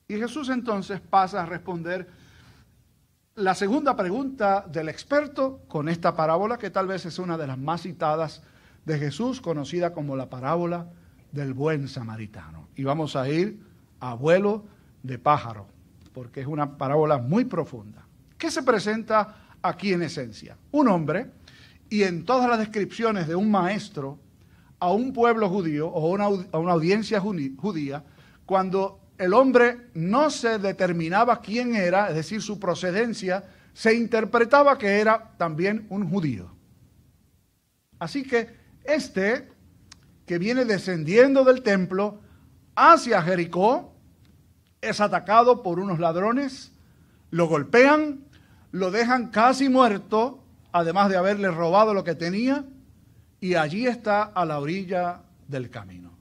Y 0.08 0.16
Jesús 0.16 0.50
entonces 0.50 1.00
pasa 1.00 1.42
a 1.42 1.46
responder 1.46 2.08
la 3.36 3.54
segunda 3.54 3.96
pregunta 3.96 4.64
del 4.70 4.88
experto 4.88 5.62
con 5.66 5.88
esta 5.88 6.14
parábola, 6.14 6.56
que 6.56 6.70
tal 6.70 6.86
vez 6.86 7.04
es 7.04 7.18
una 7.18 7.36
de 7.36 7.48
las 7.48 7.58
más 7.58 7.82
citadas 7.82 8.42
de 8.84 8.98
Jesús, 8.98 9.40
conocida 9.40 9.92
como 9.92 10.14
la 10.14 10.30
parábola 10.30 10.86
del 11.32 11.52
buen 11.52 11.88
samaritano. 11.88 12.68
Y 12.76 12.84
vamos 12.84 13.16
a 13.16 13.28
ir 13.28 13.60
a 13.98 14.14
vuelo 14.14 14.64
de 15.02 15.18
pájaro, 15.18 15.66
porque 16.12 16.42
es 16.42 16.46
una 16.46 16.76
parábola 16.78 17.18
muy 17.18 17.44
profunda. 17.44 18.06
¿Qué 18.38 18.50
se 18.50 18.62
presenta 18.62 19.36
aquí 19.62 19.92
en 19.92 20.02
esencia? 20.02 20.56
Un 20.70 20.88
hombre, 20.88 21.32
y 21.90 22.04
en 22.04 22.24
todas 22.24 22.48
las 22.48 22.58
descripciones 22.60 23.26
de 23.26 23.34
un 23.34 23.50
maestro 23.50 24.18
a 24.78 24.92
un 24.92 25.12
pueblo 25.12 25.48
judío 25.48 25.88
o 25.88 26.16
a 26.52 26.58
una 26.58 26.72
audiencia 26.72 27.20
judía, 27.20 28.04
cuando 28.46 29.00
el 29.18 29.32
hombre 29.32 29.88
no 29.94 30.30
se 30.30 30.58
determinaba 30.58 31.40
quién 31.40 31.74
era, 31.74 32.08
es 32.08 32.14
decir, 32.14 32.42
su 32.42 32.58
procedencia, 32.58 33.44
se 33.72 33.94
interpretaba 33.94 34.78
que 34.78 35.00
era 35.00 35.32
también 35.36 35.86
un 35.88 36.08
judío. 36.08 36.50
Así 37.98 38.24
que 38.24 38.56
este, 38.84 39.48
que 40.26 40.38
viene 40.38 40.64
descendiendo 40.64 41.44
del 41.44 41.62
templo 41.62 42.20
hacia 42.74 43.22
Jericó, 43.22 43.94
es 44.80 45.00
atacado 45.00 45.62
por 45.62 45.78
unos 45.78 45.98
ladrones, 45.98 46.72
lo 47.30 47.46
golpean, 47.46 48.24
lo 48.72 48.90
dejan 48.90 49.28
casi 49.28 49.68
muerto, 49.68 50.44
además 50.72 51.08
de 51.08 51.16
haberle 51.16 51.50
robado 51.50 51.94
lo 51.94 52.04
que 52.04 52.14
tenía, 52.14 52.64
y 53.40 53.54
allí 53.54 53.86
está 53.86 54.22
a 54.24 54.44
la 54.44 54.58
orilla 54.58 55.22
del 55.48 55.70
camino 55.70 56.13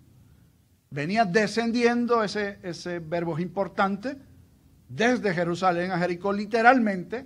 venía 0.93 1.25
descendiendo, 1.25 2.23
ese, 2.23 2.59
ese 2.61 2.99
verbo 2.99 3.35
es 3.35 3.43
importante, 3.43 4.15
desde 4.87 5.33
Jerusalén 5.33 5.91
a 5.91 5.97
Jericó, 5.97 6.31
literalmente. 6.31 7.25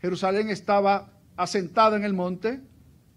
Jerusalén 0.00 0.50
estaba 0.50 1.10
asentada 1.36 1.96
en 1.96 2.04
el 2.04 2.14
monte, 2.14 2.60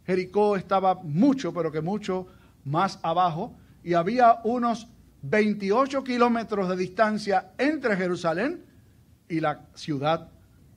Jericó 0.08 0.56
estaba 0.56 0.96
mucho, 0.96 1.54
pero 1.54 1.72
que 1.72 1.82
mucho 1.82 2.28
más 2.64 3.00
abajo, 3.04 3.56
y 3.84 3.94
había 3.94 4.40
unos 4.44 4.88
28 5.22 6.04
kilómetros 6.04 6.68
de 6.68 6.78
distancia 6.78 7.52
entre 7.60 7.96
Jerusalén 7.96 8.66
y 9.30 9.40
la 9.40 9.68
ciudad 9.76 10.32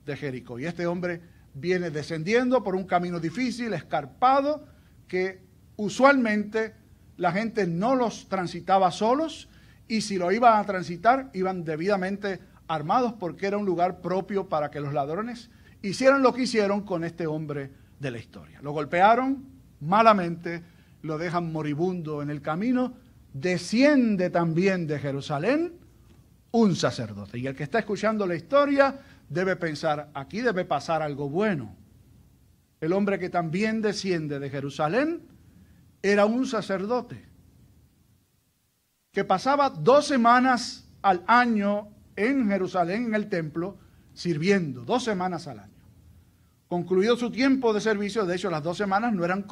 de 0.05 0.17
Jericó. 0.17 0.59
Y 0.59 0.65
este 0.65 0.85
hombre 0.85 1.21
viene 1.55 1.89
descendiendo 1.89 2.63
por 2.63 2.75
un 2.75 2.83
camino 2.83 3.19
difícil, 3.19 3.73
escarpado, 3.73 4.67
que 5.07 5.41
usualmente 5.77 6.75
la 7.19 7.33
gente 7.33 7.67
no 7.67 7.95
los 7.95 8.29
transitaba 8.29 8.91
solos 8.91 9.49
y 9.89 10.01
si 10.01 10.17
lo 10.17 10.31
iban 10.31 10.57
a 10.57 10.63
transitar 10.63 11.29
iban 11.33 11.65
debidamente 11.65 12.39
armados 12.67 13.13
porque 13.19 13.45
era 13.45 13.57
un 13.57 13.65
lugar 13.65 13.99
propio 13.99 14.47
para 14.47 14.71
que 14.71 14.79
los 14.79 14.93
ladrones 14.93 15.49
hicieran 15.81 16.23
lo 16.23 16.33
que 16.33 16.43
hicieron 16.43 16.81
con 16.81 17.03
este 17.03 17.27
hombre 17.27 17.71
de 17.99 18.11
la 18.11 18.19
historia. 18.19 18.61
Lo 18.61 18.71
golpearon 18.71 19.43
malamente, 19.81 20.63
lo 21.01 21.17
dejan 21.17 21.51
moribundo 21.51 22.21
en 22.21 22.29
el 22.29 22.41
camino, 22.41 22.93
desciende 23.33 24.29
también 24.29 24.87
de 24.87 24.97
Jerusalén 24.97 25.73
un 26.51 26.75
sacerdote. 26.75 27.37
Y 27.37 27.47
el 27.47 27.55
que 27.55 27.63
está 27.63 27.79
escuchando 27.79 28.25
la 28.25 28.35
historia 28.35 28.97
debe 29.27 29.57
pensar, 29.57 30.09
aquí 30.13 30.39
debe 30.39 30.63
pasar 30.63 31.01
algo 31.01 31.29
bueno. 31.29 31.75
El 32.79 32.93
hombre 32.93 33.19
que 33.19 33.29
también 33.29 33.81
desciende 33.81 34.39
de 34.39 34.49
Jerusalén 34.49 35.28
era 36.01 36.25
un 36.25 36.45
sacerdote 36.45 37.25
que 39.11 39.23
pasaba 39.23 39.69
dos 39.69 40.05
semanas 40.05 40.87
al 41.01 41.23
año 41.27 41.89
en 42.15 42.47
Jerusalén, 42.47 43.05
en 43.05 43.15
el 43.15 43.29
templo, 43.29 43.77
sirviendo, 44.13 44.83
dos 44.83 45.03
semanas 45.03 45.47
al 45.47 45.59
año. 45.59 45.73
Concluido 46.67 47.17
su 47.17 47.31
tiempo 47.31 47.73
de 47.73 47.81
servicio, 47.81 48.25
de 48.25 48.35
hecho 48.35 48.51
las 48.51 48.63
dos 48.63 48.77
semanas 48.77 49.13
no 49.13 49.25
eran 49.25 49.45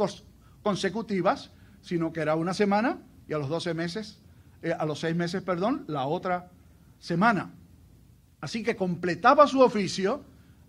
consecutivas, 0.61 1.51
sino 1.81 2.13
que 2.13 2.21
era 2.21 2.35
una 2.35 2.53
semana 2.53 2.99
y 3.27 3.33
a 3.33 3.39
los 3.39 3.49
doce 3.49 3.73
meses, 3.73 4.19
eh, 4.61 4.73
a 4.77 4.85
los 4.85 4.99
seis 4.99 5.15
meses, 5.15 5.41
perdón, 5.41 5.85
la 5.87 6.05
otra 6.05 6.51
semana. 6.99 7.51
Así 8.39 8.63
que 8.63 8.75
completaba 8.75 9.47
su 9.47 9.61
oficio, 9.61 10.23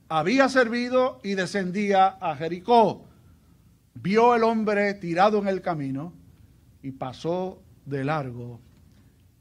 había 0.08 0.48
servido 0.48 1.20
y 1.22 1.34
descendía 1.34 2.16
a 2.20 2.34
Jericó 2.36 3.07
vio 4.02 4.34
el 4.34 4.44
hombre 4.44 4.94
tirado 4.94 5.38
en 5.38 5.48
el 5.48 5.60
camino 5.60 6.12
y 6.82 6.92
pasó 6.92 7.62
de 7.84 8.04
largo 8.04 8.60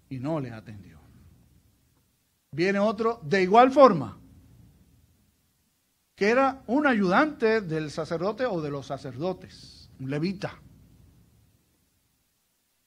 y 0.09 0.19
no 0.19 0.39
le 0.39 0.51
atendió. 0.51 0.97
Viene 2.51 2.79
otro 2.79 3.19
de 3.23 3.43
igual 3.43 3.71
forma, 3.71 4.17
que 6.15 6.29
era 6.29 6.63
un 6.65 6.87
ayudante 6.87 7.61
del 7.61 7.91
sacerdote 7.91 8.45
o 8.45 8.61
de 8.61 8.71
los 8.71 8.87
sacerdotes, 8.87 9.89
un 9.99 10.09
levita. 10.09 10.55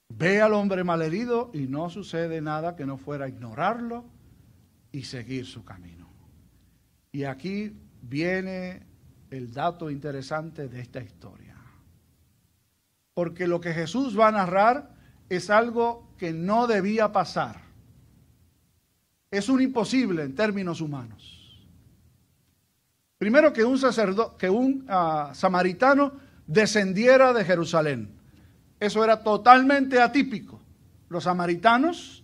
Ve 0.09 0.41
al 0.41 0.53
hombre 0.53 0.83
malherido 0.83 1.51
y 1.53 1.67
no 1.67 1.89
sucede 1.89 2.41
nada 2.41 2.75
que 2.75 2.85
no 2.85 2.97
fuera 2.97 3.29
ignorarlo 3.29 4.03
y 4.91 5.03
seguir 5.03 5.45
su 5.45 5.63
camino. 5.63 6.09
Y 7.13 7.23
aquí 7.23 7.73
viene 8.01 8.85
el 9.29 9.53
dato 9.53 9.89
interesante 9.89 10.67
de 10.67 10.81
esta 10.81 11.01
historia 11.01 11.50
porque 13.13 13.47
lo 13.47 13.59
que 13.59 13.73
Jesús 13.73 14.17
va 14.17 14.29
a 14.29 14.31
narrar 14.31 14.89
es 15.29 15.49
algo 15.49 16.09
que 16.17 16.33
no 16.33 16.67
debía 16.67 17.11
pasar. 17.11 17.61
Es 19.29 19.49
un 19.49 19.61
imposible 19.61 20.23
en 20.23 20.35
términos 20.35 20.81
humanos. 20.81 21.65
Primero 23.17 23.53
que 23.53 23.63
un 23.63 23.77
sacerdote, 23.77 24.35
que 24.37 24.49
un 24.49 24.85
ah, 24.89 25.31
samaritano 25.33 26.13
descendiera 26.47 27.33
de 27.33 27.45
Jerusalén. 27.45 28.09
Eso 28.79 29.03
era 29.03 29.23
totalmente 29.23 30.01
atípico. 30.01 30.59
Los 31.07 31.25
samaritanos 31.25 32.23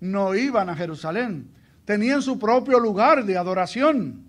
no 0.00 0.34
iban 0.34 0.68
a 0.70 0.76
Jerusalén, 0.76 1.50
tenían 1.84 2.22
su 2.22 2.38
propio 2.38 2.78
lugar 2.78 3.24
de 3.24 3.36
adoración. 3.36 4.24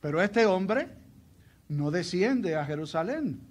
Pero 0.00 0.20
este 0.22 0.46
hombre 0.46 0.88
no 1.68 1.90
desciende 1.90 2.56
a 2.56 2.64
Jerusalén 2.64 3.49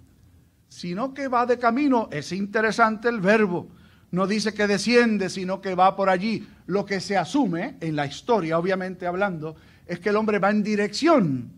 sino 0.70 1.12
que 1.12 1.28
va 1.28 1.44
de 1.44 1.58
camino. 1.58 2.08
Es 2.10 2.32
interesante 2.32 3.08
el 3.08 3.20
verbo. 3.20 3.68
No 4.12 4.26
dice 4.26 4.54
que 4.54 4.66
desciende, 4.66 5.28
sino 5.28 5.60
que 5.60 5.74
va 5.74 5.94
por 5.94 6.08
allí. 6.08 6.48
Lo 6.66 6.86
que 6.86 7.00
se 7.00 7.18
asume 7.18 7.76
en 7.80 7.96
la 7.96 8.06
historia, 8.06 8.58
obviamente 8.58 9.06
hablando, 9.06 9.56
es 9.86 9.98
que 9.98 10.08
el 10.08 10.16
hombre 10.16 10.38
va 10.38 10.50
en 10.50 10.62
dirección 10.62 11.50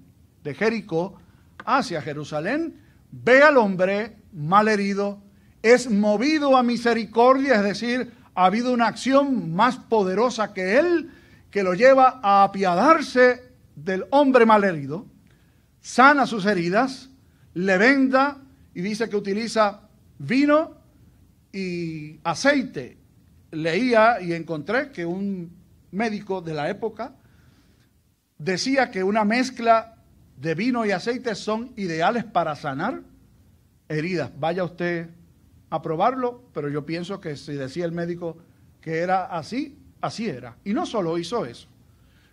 de 0.43 0.55
Jericó 0.55 1.21
hacia 1.65 2.03
Jerusalén, 2.03 2.81
ve 3.11 3.43
al 3.43 3.59
hombre 3.59 4.17
mal 4.33 4.67
herido, 4.67 5.23
es 5.63 5.89
movido 5.91 6.57
a 6.57 6.63
misericordia, 6.63 7.57
es 7.57 7.63
decir, 7.63 8.13
ha 8.35 8.47
habido 8.47 8.73
una 8.73 8.89
acción 8.89 9.55
más 9.55 9.77
poderosa 9.77 10.55
que 10.55 10.79
él 10.79 11.11
que 11.51 11.63
lo 11.63 11.75
lleva 11.75 12.19
a 12.23 12.45
apiadarse 12.45 13.53
del 13.77 14.07
hombre 14.11 14.47
mal 14.47 14.65
herido, 14.65 15.07
sana 15.83 16.27
sus 16.27 16.47
heridas, 16.47 17.11
le 17.53 17.77
venda 17.77 18.39
y 18.75 18.83
dice 18.83 19.09
que 19.09 19.17
utiliza 19.17 19.81
vino 20.19 20.75
y 21.53 22.19
aceite. 22.25 22.99
Leía 23.51 24.21
y 24.21 24.33
encontré 24.33 24.91
que 24.91 25.05
un 25.05 25.51
médico 25.91 26.41
de 26.41 26.55
la 26.55 26.71
época 26.71 27.15
decía 28.39 28.91
que 28.91 29.05
una 29.05 29.25
mezcla 29.25 29.97
de 30.37 30.55
vino 30.55 30.85
y 30.85 30.91
aceite 30.91 31.35
son 31.35 31.73
ideales 31.77 32.25
para 32.25 32.57
sanar 32.57 33.03
heridas. 33.89 34.31
Vaya 34.39 34.65
usted 34.65 35.11
a 35.71 35.81
probarlo, 35.81 36.43
pero 36.53 36.69
yo 36.69 36.85
pienso 36.85 37.21
que 37.21 37.37
si 37.37 37.53
decía 37.53 37.85
el 37.85 37.93
médico 37.93 38.39
que 38.81 38.99
era 38.99 39.27
así, 39.27 39.79
así 40.01 40.29
era. 40.29 40.57
Y 40.65 40.73
no 40.75 40.87
solo 40.87 41.17
hizo 41.19 41.47
eso, 41.47 41.69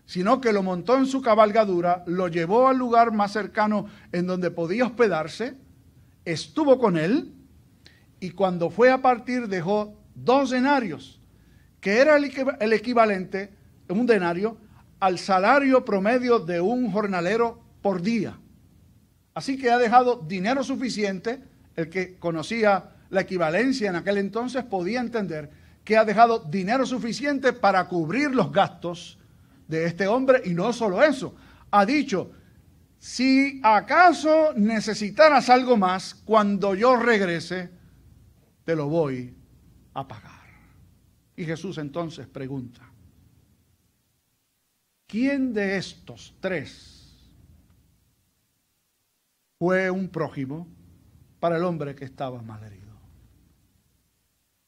sino 0.06 0.41
que 0.41 0.52
lo 0.52 0.63
montó 0.63 0.97
en 0.97 1.06
su 1.06 1.21
cabalgadura, 1.21 2.04
lo 2.08 2.28
llevó 2.28 2.67
al 2.67 2.78
lugar 2.78 3.12
más 3.12 3.34
cercano 3.34 3.88
en 4.12 4.25
donde 4.25 4.52
podía 4.52 4.86
hospedarse, 4.86 5.56
estuvo 6.31 6.79
con 6.79 6.97
él, 6.97 7.33
y 8.19 8.31
cuando 8.31 8.69
fue 8.69 8.91
a 8.91 9.01
partir 9.01 9.47
dejó 9.47 9.97
dos 10.15 10.49
denarios, 10.49 11.19
que 11.79 11.99
era 11.99 12.17
el 12.17 12.73
equivalente, 12.73 13.51
un 13.87 14.05
denario, 14.05 14.57
al 14.99 15.17
salario 15.17 15.85
promedio 15.85 16.39
de 16.39 16.59
un 16.59 16.91
jornalero 16.91 17.61
por 17.81 18.01
día. 18.01 18.37
Así 19.33 19.57
que 19.57 19.71
ha 19.71 19.77
dejado 19.77 20.17
dinero 20.27 20.63
suficiente, 20.63 21.41
el 21.75 21.89
que 21.89 22.17
conocía 22.17 22.91
la 23.09 23.21
equivalencia 23.21 23.89
en 23.89 23.95
aquel 23.95 24.17
entonces 24.17 24.63
podía 24.63 24.99
entender 24.99 25.49
que 25.83 25.97
ha 25.97 26.05
dejado 26.05 26.39
dinero 26.39 26.85
suficiente 26.85 27.53
para 27.53 27.87
cubrir 27.87 28.35
los 28.35 28.51
gastos 28.51 29.17
de 29.67 29.85
este 29.85 30.07
hombre 30.07 30.41
y 30.45 30.53
no 30.53 30.73
solo 30.73 31.01
eso, 31.01 31.33
ha 31.71 31.85
dicho, 31.85 32.31
si 32.99 33.62
acaso 33.63 34.53
necesitaras 34.55 35.49
algo 35.49 35.77
más, 35.77 36.13
cuando 36.13 36.75
yo 36.75 36.97
regrese, 36.97 37.69
te 38.65 38.75
lo 38.75 38.89
voy 38.89 39.33
a 39.93 40.05
pagar. 40.05 40.49
Y 41.38 41.45
Jesús 41.45 41.77
entonces 41.77 42.27
pregunta, 42.27 42.81
¿quién 45.07 45.53
de 45.53 45.77
estos 45.77 46.35
tres 46.41 47.17
fue 49.57 49.89
un 49.89 50.09
prójimo 50.09 50.67
para 51.39 51.55
el 51.55 51.63
hombre 51.63 51.95
que 51.95 52.03
estaba 52.03 52.41
mal 52.41 52.62
herido? 52.65 52.99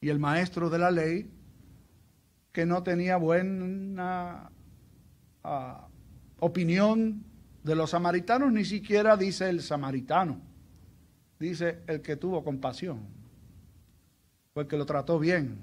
Y 0.00 0.08
el 0.08 0.18
maestro 0.18 0.70
de 0.70 0.78
la 0.78 0.90
ley, 0.90 1.30
que 2.50 2.64
no 2.64 2.82
tenía 2.82 3.18
buena 3.18 4.50
uh, 5.44 5.86
opinión 6.40 7.31
de 7.62 7.74
los 7.74 7.90
samaritanos, 7.90 8.52
ni 8.52 8.64
siquiera 8.64 9.16
dice 9.16 9.48
el 9.48 9.62
samaritano, 9.62 10.40
dice 11.38 11.82
el 11.86 12.02
que 12.02 12.16
tuvo 12.16 12.42
compasión, 12.42 13.06
fue 14.52 14.64
el 14.64 14.68
que 14.68 14.76
lo 14.76 14.86
trató 14.86 15.18
bien 15.18 15.58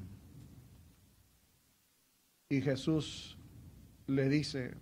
y 2.49 2.61
Jesús 2.61 3.37
le 4.07 4.27
dice 4.29 4.73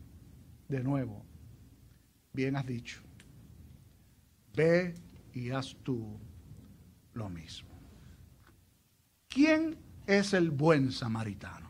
de 0.69 0.83
nuevo, 0.83 1.25
bien 2.33 2.55
has 2.55 2.65
dicho, 2.65 3.01
ve 4.55 4.95
y 5.33 5.49
haz 5.51 5.75
tú 5.83 6.17
lo 7.13 7.29
mismo. 7.29 7.69
¿Quién 9.27 9.77
es 10.05 10.33
el 10.33 10.51
buen 10.51 10.91
samaritano? 10.91 11.67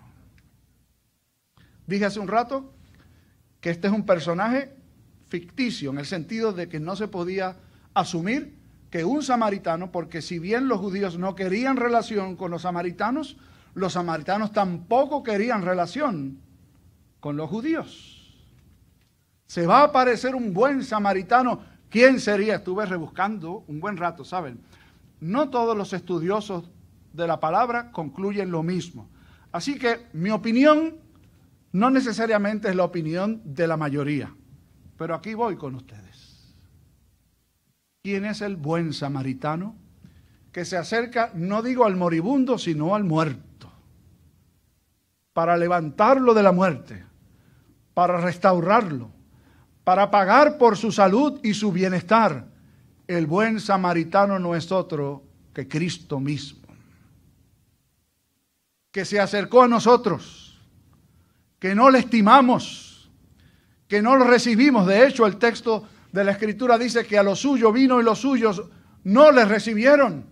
Dije 1.87 2.05
hace 2.05 2.19
un 2.19 2.27
rato 2.27 2.73
que 3.59 3.71
este 3.71 3.87
es 3.87 3.93
un 3.93 4.05
personaje 4.05 4.76
ficticio, 5.29 5.91
en 5.91 5.99
el 5.99 6.05
sentido 6.05 6.53
de 6.53 6.69
que 6.69 6.79
no 6.79 6.95
se 6.95 7.07
podía 7.07 7.57
asumir 7.93 8.55
que 8.89 9.03
un 9.03 9.21
samaritano, 9.23 9.91
porque 9.91 10.21
si 10.21 10.39
bien 10.39 10.67
los 10.67 10.79
judíos 10.79 11.17
no 11.17 11.35
querían 11.35 11.77
relación 11.77 12.35
con 12.35 12.51
los 12.51 12.61
samaritanos, 12.61 13.37
los 13.73 13.93
samaritanos 13.93 14.53
tampoco 14.53 15.23
querían 15.23 15.61
relación 15.61 16.39
con 17.19 17.35
los 17.35 17.49
judíos. 17.49 18.17
Se 19.45 19.65
va 19.65 19.79
a 19.79 19.85
aparecer 19.85 20.35
un 20.35 20.53
buen 20.53 20.83
samaritano. 20.83 21.61
¿Quién 21.89 22.19
sería? 22.19 22.55
Estuve 22.55 22.85
rebuscando 22.85 23.63
un 23.67 23.79
buen 23.79 23.97
rato, 23.97 24.25
¿saben? 24.25 24.59
No 25.19 25.49
todos 25.49 25.75
los 25.75 25.93
estudiosos 25.93 26.69
de 27.13 27.27
la 27.27 27.39
palabra 27.39 27.91
concluyen 27.91 28.51
lo 28.51 28.61
mismo. 28.61 29.09
Así 29.51 29.79
que 29.79 30.07
mi 30.13 30.29
opinión 30.29 30.97
no 31.71 31.89
necesariamente 31.89 32.69
es 32.69 32.75
la 32.75 32.83
opinión 32.83 33.41
de 33.45 33.67
la 33.67 33.77
mayoría. 33.77 34.33
Pero 34.97 35.15
aquí 35.15 35.33
voy 35.33 35.55
con 35.55 35.75
ustedes. 35.75 36.55
¿Quién 38.03 38.25
es 38.25 38.41
el 38.41 38.55
buen 38.55 38.93
samaritano? 38.93 39.75
Que 40.51 40.65
se 40.65 40.77
acerca, 40.77 41.31
no 41.35 41.61
digo 41.61 41.85
al 41.85 41.95
moribundo, 41.95 42.57
sino 42.57 42.95
al 42.95 43.03
muerto 43.03 43.47
para 45.37 45.55
levantarlo 45.55 46.33
de 46.33 46.41
la 46.41 46.51
muerte, 46.51 47.05
para 47.93 48.19
restaurarlo, 48.19 49.11
para 49.83 50.09
pagar 50.09 50.57
por 50.57 50.75
su 50.77 50.91
salud 50.91 51.39
y 51.43 51.53
su 51.53 51.71
bienestar. 51.71 52.47
El 53.05 53.27
buen 53.27 53.59
samaritano 53.59 54.39
no 54.39 54.55
es 54.55 54.71
otro 54.71 55.21
que 55.53 55.67
Cristo 55.67 56.19
mismo, 56.19 56.67
que 58.91 59.05
se 59.05 59.19
acercó 59.19 59.61
a 59.61 59.67
nosotros, 59.67 60.59
que 61.59 61.75
no 61.75 61.91
le 61.91 61.99
estimamos, 61.99 62.86
que 63.87 64.01
no 64.01 64.15
lo 64.15 64.25
recibimos. 64.25 64.85
De 64.85 65.07
hecho, 65.07 65.25
el 65.25 65.37
texto 65.37 65.87
de 66.11 66.23
la 66.23 66.31
Escritura 66.31 66.77
dice 66.77 67.05
que 67.05 67.17
a 67.17 67.23
lo 67.23 67.35
suyo 67.35 67.71
vino 67.71 67.99
y 67.99 68.03
los 68.03 68.19
suyos 68.19 68.63
no 69.03 69.31
le 69.31 69.45
recibieron, 69.45 70.25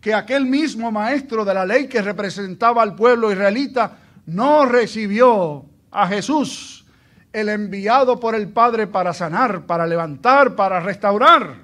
que 0.00 0.14
aquel 0.14 0.46
mismo 0.46 0.92
maestro 0.92 1.44
de 1.44 1.54
la 1.54 1.64
ley 1.64 1.88
que 1.88 2.02
representaba 2.02 2.82
al 2.82 2.94
pueblo 2.94 3.32
israelita 3.32 3.98
no 4.26 4.66
recibió 4.66 5.64
a 5.90 6.06
Jesús, 6.08 6.84
el 7.32 7.48
enviado 7.48 8.20
por 8.20 8.34
el 8.34 8.48
Padre 8.48 8.86
para 8.86 9.14
sanar, 9.14 9.66
para 9.66 9.86
levantar, 9.86 10.54
para 10.54 10.80
restaurar. 10.80 11.56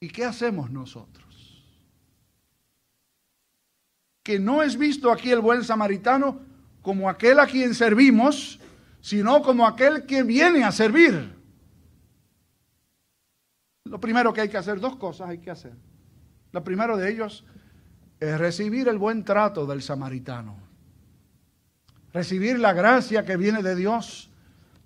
¿Y 0.00 0.08
qué 0.08 0.24
hacemos 0.24 0.70
nosotros? 0.70 1.64
Que 4.22 4.38
no 4.38 4.62
es 4.62 4.76
visto 4.76 5.10
aquí 5.10 5.30
el 5.30 5.40
buen 5.40 5.64
samaritano 5.64 6.40
como 6.82 7.08
aquel 7.08 7.40
a 7.40 7.46
quien 7.46 7.74
servimos, 7.74 8.58
sino 9.02 9.42
como 9.42 9.66
aquel 9.66 10.06
que 10.06 10.22
viene 10.22 10.64
a 10.64 10.72
servir. 10.72 11.36
Lo 13.84 14.00
primero 14.00 14.32
que 14.32 14.40
hay 14.40 14.48
que 14.48 14.56
hacer, 14.56 14.80
dos 14.80 14.96
cosas 14.96 15.28
hay 15.28 15.38
que 15.38 15.50
hacer. 15.50 15.74
Lo 16.52 16.64
primero 16.64 16.96
de 16.96 17.10
ellos 17.10 17.44
es 18.18 18.38
recibir 18.38 18.88
el 18.88 18.96
buen 18.96 19.22
trato 19.22 19.66
del 19.66 19.82
samaritano 19.82 20.72
recibir 22.12 22.58
la 22.58 22.72
gracia 22.72 23.24
que 23.24 23.36
viene 23.36 23.62
de 23.62 23.74
Dios 23.74 24.30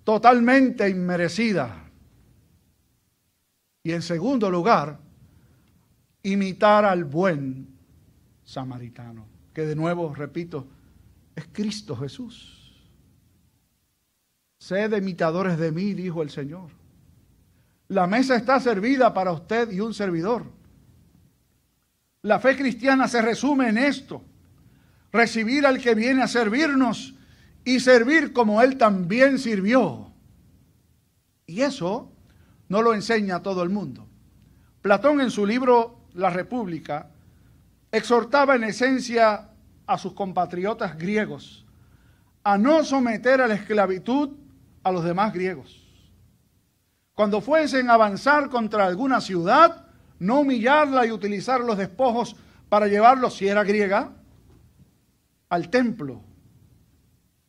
totalmente 0.03 0.89
inmerecida. 0.89 1.89
Y 3.83 3.91
en 3.91 4.01
segundo 4.01 4.49
lugar, 4.49 4.99
imitar 6.23 6.85
al 6.85 7.03
buen 7.03 7.77
samaritano, 8.43 9.27
que 9.53 9.65
de 9.65 9.75
nuevo, 9.75 10.13
repito, 10.13 10.67
es 11.35 11.47
Cristo 11.51 11.95
Jesús. 11.95 12.56
Sed 14.67 14.91
imitadores 14.97 15.57
de 15.57 15.71
mí, 15.71 15.93
dijo 15.93 16.21
el 16.21 16.29
Señor. 16.29 16.71
La 17.87 18.05
mesa 18.05 18.35
está 18.35 18.59
servida 18.59 19.13
para 19.13 19.31
usted 19.31 19.71
y 19.71 19.79
un 19.79 19.93
servidor. 19.93 20.43
La 22.21 22.41
fe 22.41 22.57
cristiana 22.57 23.07
se 23.07 23.21
resume 23.21 23.69
en 23.69 23.77
esto. 23.77 24.21
Recibir 25.13 25.65
al 25.65 25.79
que 25.79 25.95
viene 25.95 26.21
a 26.21 26.27
servirnos 26.27 27.15
y 27.63 27.79
servir 27.79 28.33
como 28.33 28.61
Él 28.61 28.77
también 28.77 29.39
sirvió. 29.39 30.11
Y 31.45 31.61
eso 31.61 32.11
no 32.67 32.81
lo 32.81 32.93
enseña 32.93 33.41
todo 33.41 33.63
el 33.63 33.69
mundo. 33.69 34.05
Platón 34.81 35.21
en 35.21 35.31
su 35.31 35.45
libro 35.45 36.01
La 36.13 36.29
República 36.29 37.09
exhortaba 37.89 38.57
en 38.57 38.65
esencia 38.65 39.49
a 39.85 39.97
sus 39.97 40.11
compatriotas 40.11 40.97
griegos 40.97 41.65
a 42.43 42.57
no 42.57 42.83
someter 42.83 43.39
a 43.39 43.47
la 43.47 43.55
esclavitud 43.55 44.31
a 44.87 44.91
los 44.91 45.03
demás 45.03 45.33
griegos. 45.33 45.83
Cuando 47.13 47.41
fuesen 47.41 47.89
a 47.89 47.93
avanzar 47.93 48.49
contra 48.49 48.85
alguna 48.85 49.21
ciudad, 49.21 49.87
no 50.19 50.41
humillarla 50.41 51.05
y 51.05 51.11
utilizar 51.11 51.61
los 51.61 51.77
despojos 51.77 52.35
para 52.69 52.87
llevarlos, 52.87 53.35
si 53.35 53.47
era 53.47 53.63
griega, 53.63 54.13
al 55.49 55.69
templo 55.69 56.23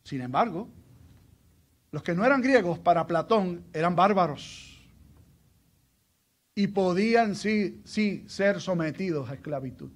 sin 0.09 0.21
embargo, 0.21 0.67
los 1.91 2.01
que 2.01 2.15
no 2.15 2.25
eran 2.25 2.41
griegos 2.41 2.79
para 2.79 3.05
Platón 3.05 3.65
eran 3.73 3.95
bárbaros 3.95 4.83
y 6.55 6.65
podían 6.65 7.35
sí, 7.35 7.79
sí 7.85 8.23
ser 8.27 8.59
sometidos 8.59 9.29
a 9.29 9.35
esclavitud. 9.35 9.91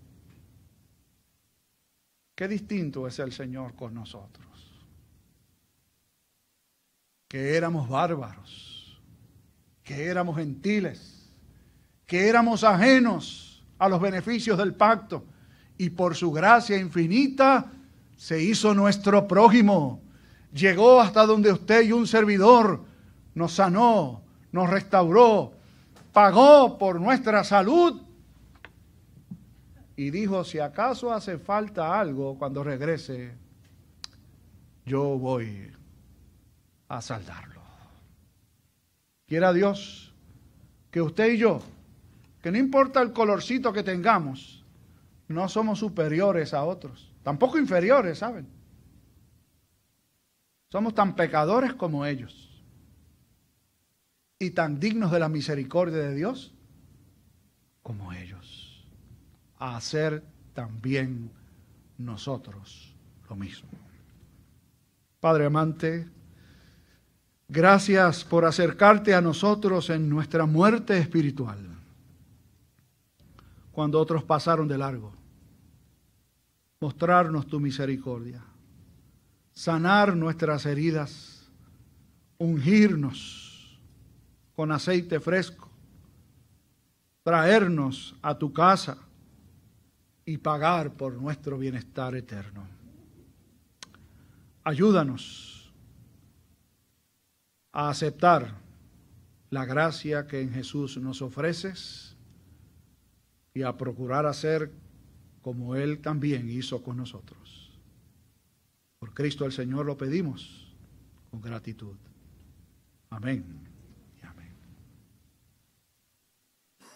Qué 2.36 2.48
distinto 2.48 3.08
es 3.08 3.18
el 3.18 3.32
Señor 3.32 3.76
con 3.76 3.96
nosotros. 3.96 4.53
Que 7.34 7.58
éramos 7.58 7.90
bárbaros, 7.90 9.02
que 9.84 10.06
éramos 10.06 10.38
gentiles, 10.38 11.28
que 12.06 12.30
éramos 12.30 12.64
ajenos 12.64 13.66
a 13.80 13.90
los 13.90 14.00
beneficios 14.00 14.56
del 14.56 14.76
pacto. 14.76 15.26
Y 15.76 15.90
por 15.90 16.16
su 16.16 16.32
gracia 16.32 16.78
infinita 16.78 17.72
se 18.16 18.40
hizo 18.40 18.76
nuestro 18.76 19.28
prójimo. 19.28 20.00
Llegó 20.54 21.02
hasta 21.02 21.26
donde 21.26 21.52
usted 21.52 21.82
y 21.82 21.92
un 21.92 22.06
servidor 22.06 22.86
nos 23.34 23.54
sanó, 23.54 24.22
nos 24.52 24.70
restauró, 24.70 25.54
pagó 26.12 26.78
por 26.78 27.02
nuestra 27.02 27.44
salud. 27.44 28.00
Y 29.96 30.12
dijo, 30.12 30.44
si 30.44 30.60
acaso 30.60 31.12
hace 31.12 31.40
falta 31.40 32.00
algo 32.00 32.38
cuando 32.38 32.64
regrese, 32.64 33.34
yo 34.86 35.18
voy 35.18 35.72
a 36.88 37.02
saldarlo. 37.02 37.62
Quiera 39.26 39.54
Dios 39.54 40.14
que 40.92 41.02
usted 41.02 41.34
y 41.34 41.38
yo, 41.38 41.62
que 42.42 42.52
no 42.52 42.58
importa 42.58 43.02
el 43.02 43.14
colorcito 43.14 43.74
que 43.74 43.84
tengamos, 43.84 44.64
no 45.28 45.50
somos 45.50 45.80
superiores 45.80 46.54
a 46.54 46.64
otros, 46.64 47.12
tampoco 47.24 47.58
inferiores, 47.58 48.20
¿saben? 48.20 48.48
Somos 50.70 50.94
tan 50.94 51.16
pecadores 51.16 51.74
como 51.74 52.06
ellos 52.06 52.64
y 54.40 54.52
tan 54.52 54.80
dignos 54.80 55.12
de 55.12 55.20
la 55.20 55.30
misericordia 55.30 55.98
de 55.98 56.16
Dios 56.16 56.54
como 57.82 58.14
ellos. 58.14 58.86
A 59.58 59.78
hacer 59.78 60.24
también 60.54 61.32
nosotros 61.98 62.96
lo 63.30 63.36
mismo. 63.36 63.70
Padre 65.20 65.46
amante, 65.46 66.10
gracias 67.48 68.24
por 68.24 68.46
acercarte 68.46 69.14
a 69.14 69.22
nosotros 69.22 69.90
en 69.90 70.10
nuestra 70.10 70.46
muerte 70.46 70.98
espiritual, 70.98 71.60
cuando 73.72 74.00
otros 74.00 74.24
pasaron 74.24 74.68
de 74.68 74.78
largo. 74.78 75.14
Mostrarnos 76.80 77.48
tu 77.48 77.60
misericordia, 77.60 78.44
sanar 79.54 80.16
nuestras 80.16 80.66
heridas, 80.66 81.50
ungirnos 82.38 83.80
con 84.56 84.72
aceite 84.72 85.20
fresco, 85.20 85.70
traernos 87.24 88.16
a 88.22 88.38
tu 88.38 88.52
casa 88.52 88.98
y 90.26 90.38
pagar 90.38 90.92
por 90.94 91.14
nuestro 91.14 91.58
bienestar 91.58 92.16
eterno. 92.16 92.68
Ayúdanos 94.66 95.53
a 97.74 97.90
aceptar 97.90 98.56
la 99.50 99.66
gracia 99.66 100.28
que 100.28 100.42
en 100.42 100.52
Jesús 100.52 100.98
nos 100.98 101.22
ofreces 101.22 102.16
y 103.54 103.64
a 103.64 103.76
procurar 103.78 104.26
hacer 104.26 104.72
como 105.42 105.76
Él 105.76 106.00
también 106.00 106.50
hizo 106.50 106.82
con 106.82 106.98
nosotros. 106.98 107.80
Por 109.00 109.14
Cristo 109.14 109.46
el 109.46 109.52
Señor 109.52 109.86
lo 109.86 109.98
pedimos 109.98 110.74
con 111.30 111.42
gratitud. 111.42 111.98
Amén. 113.10 113.63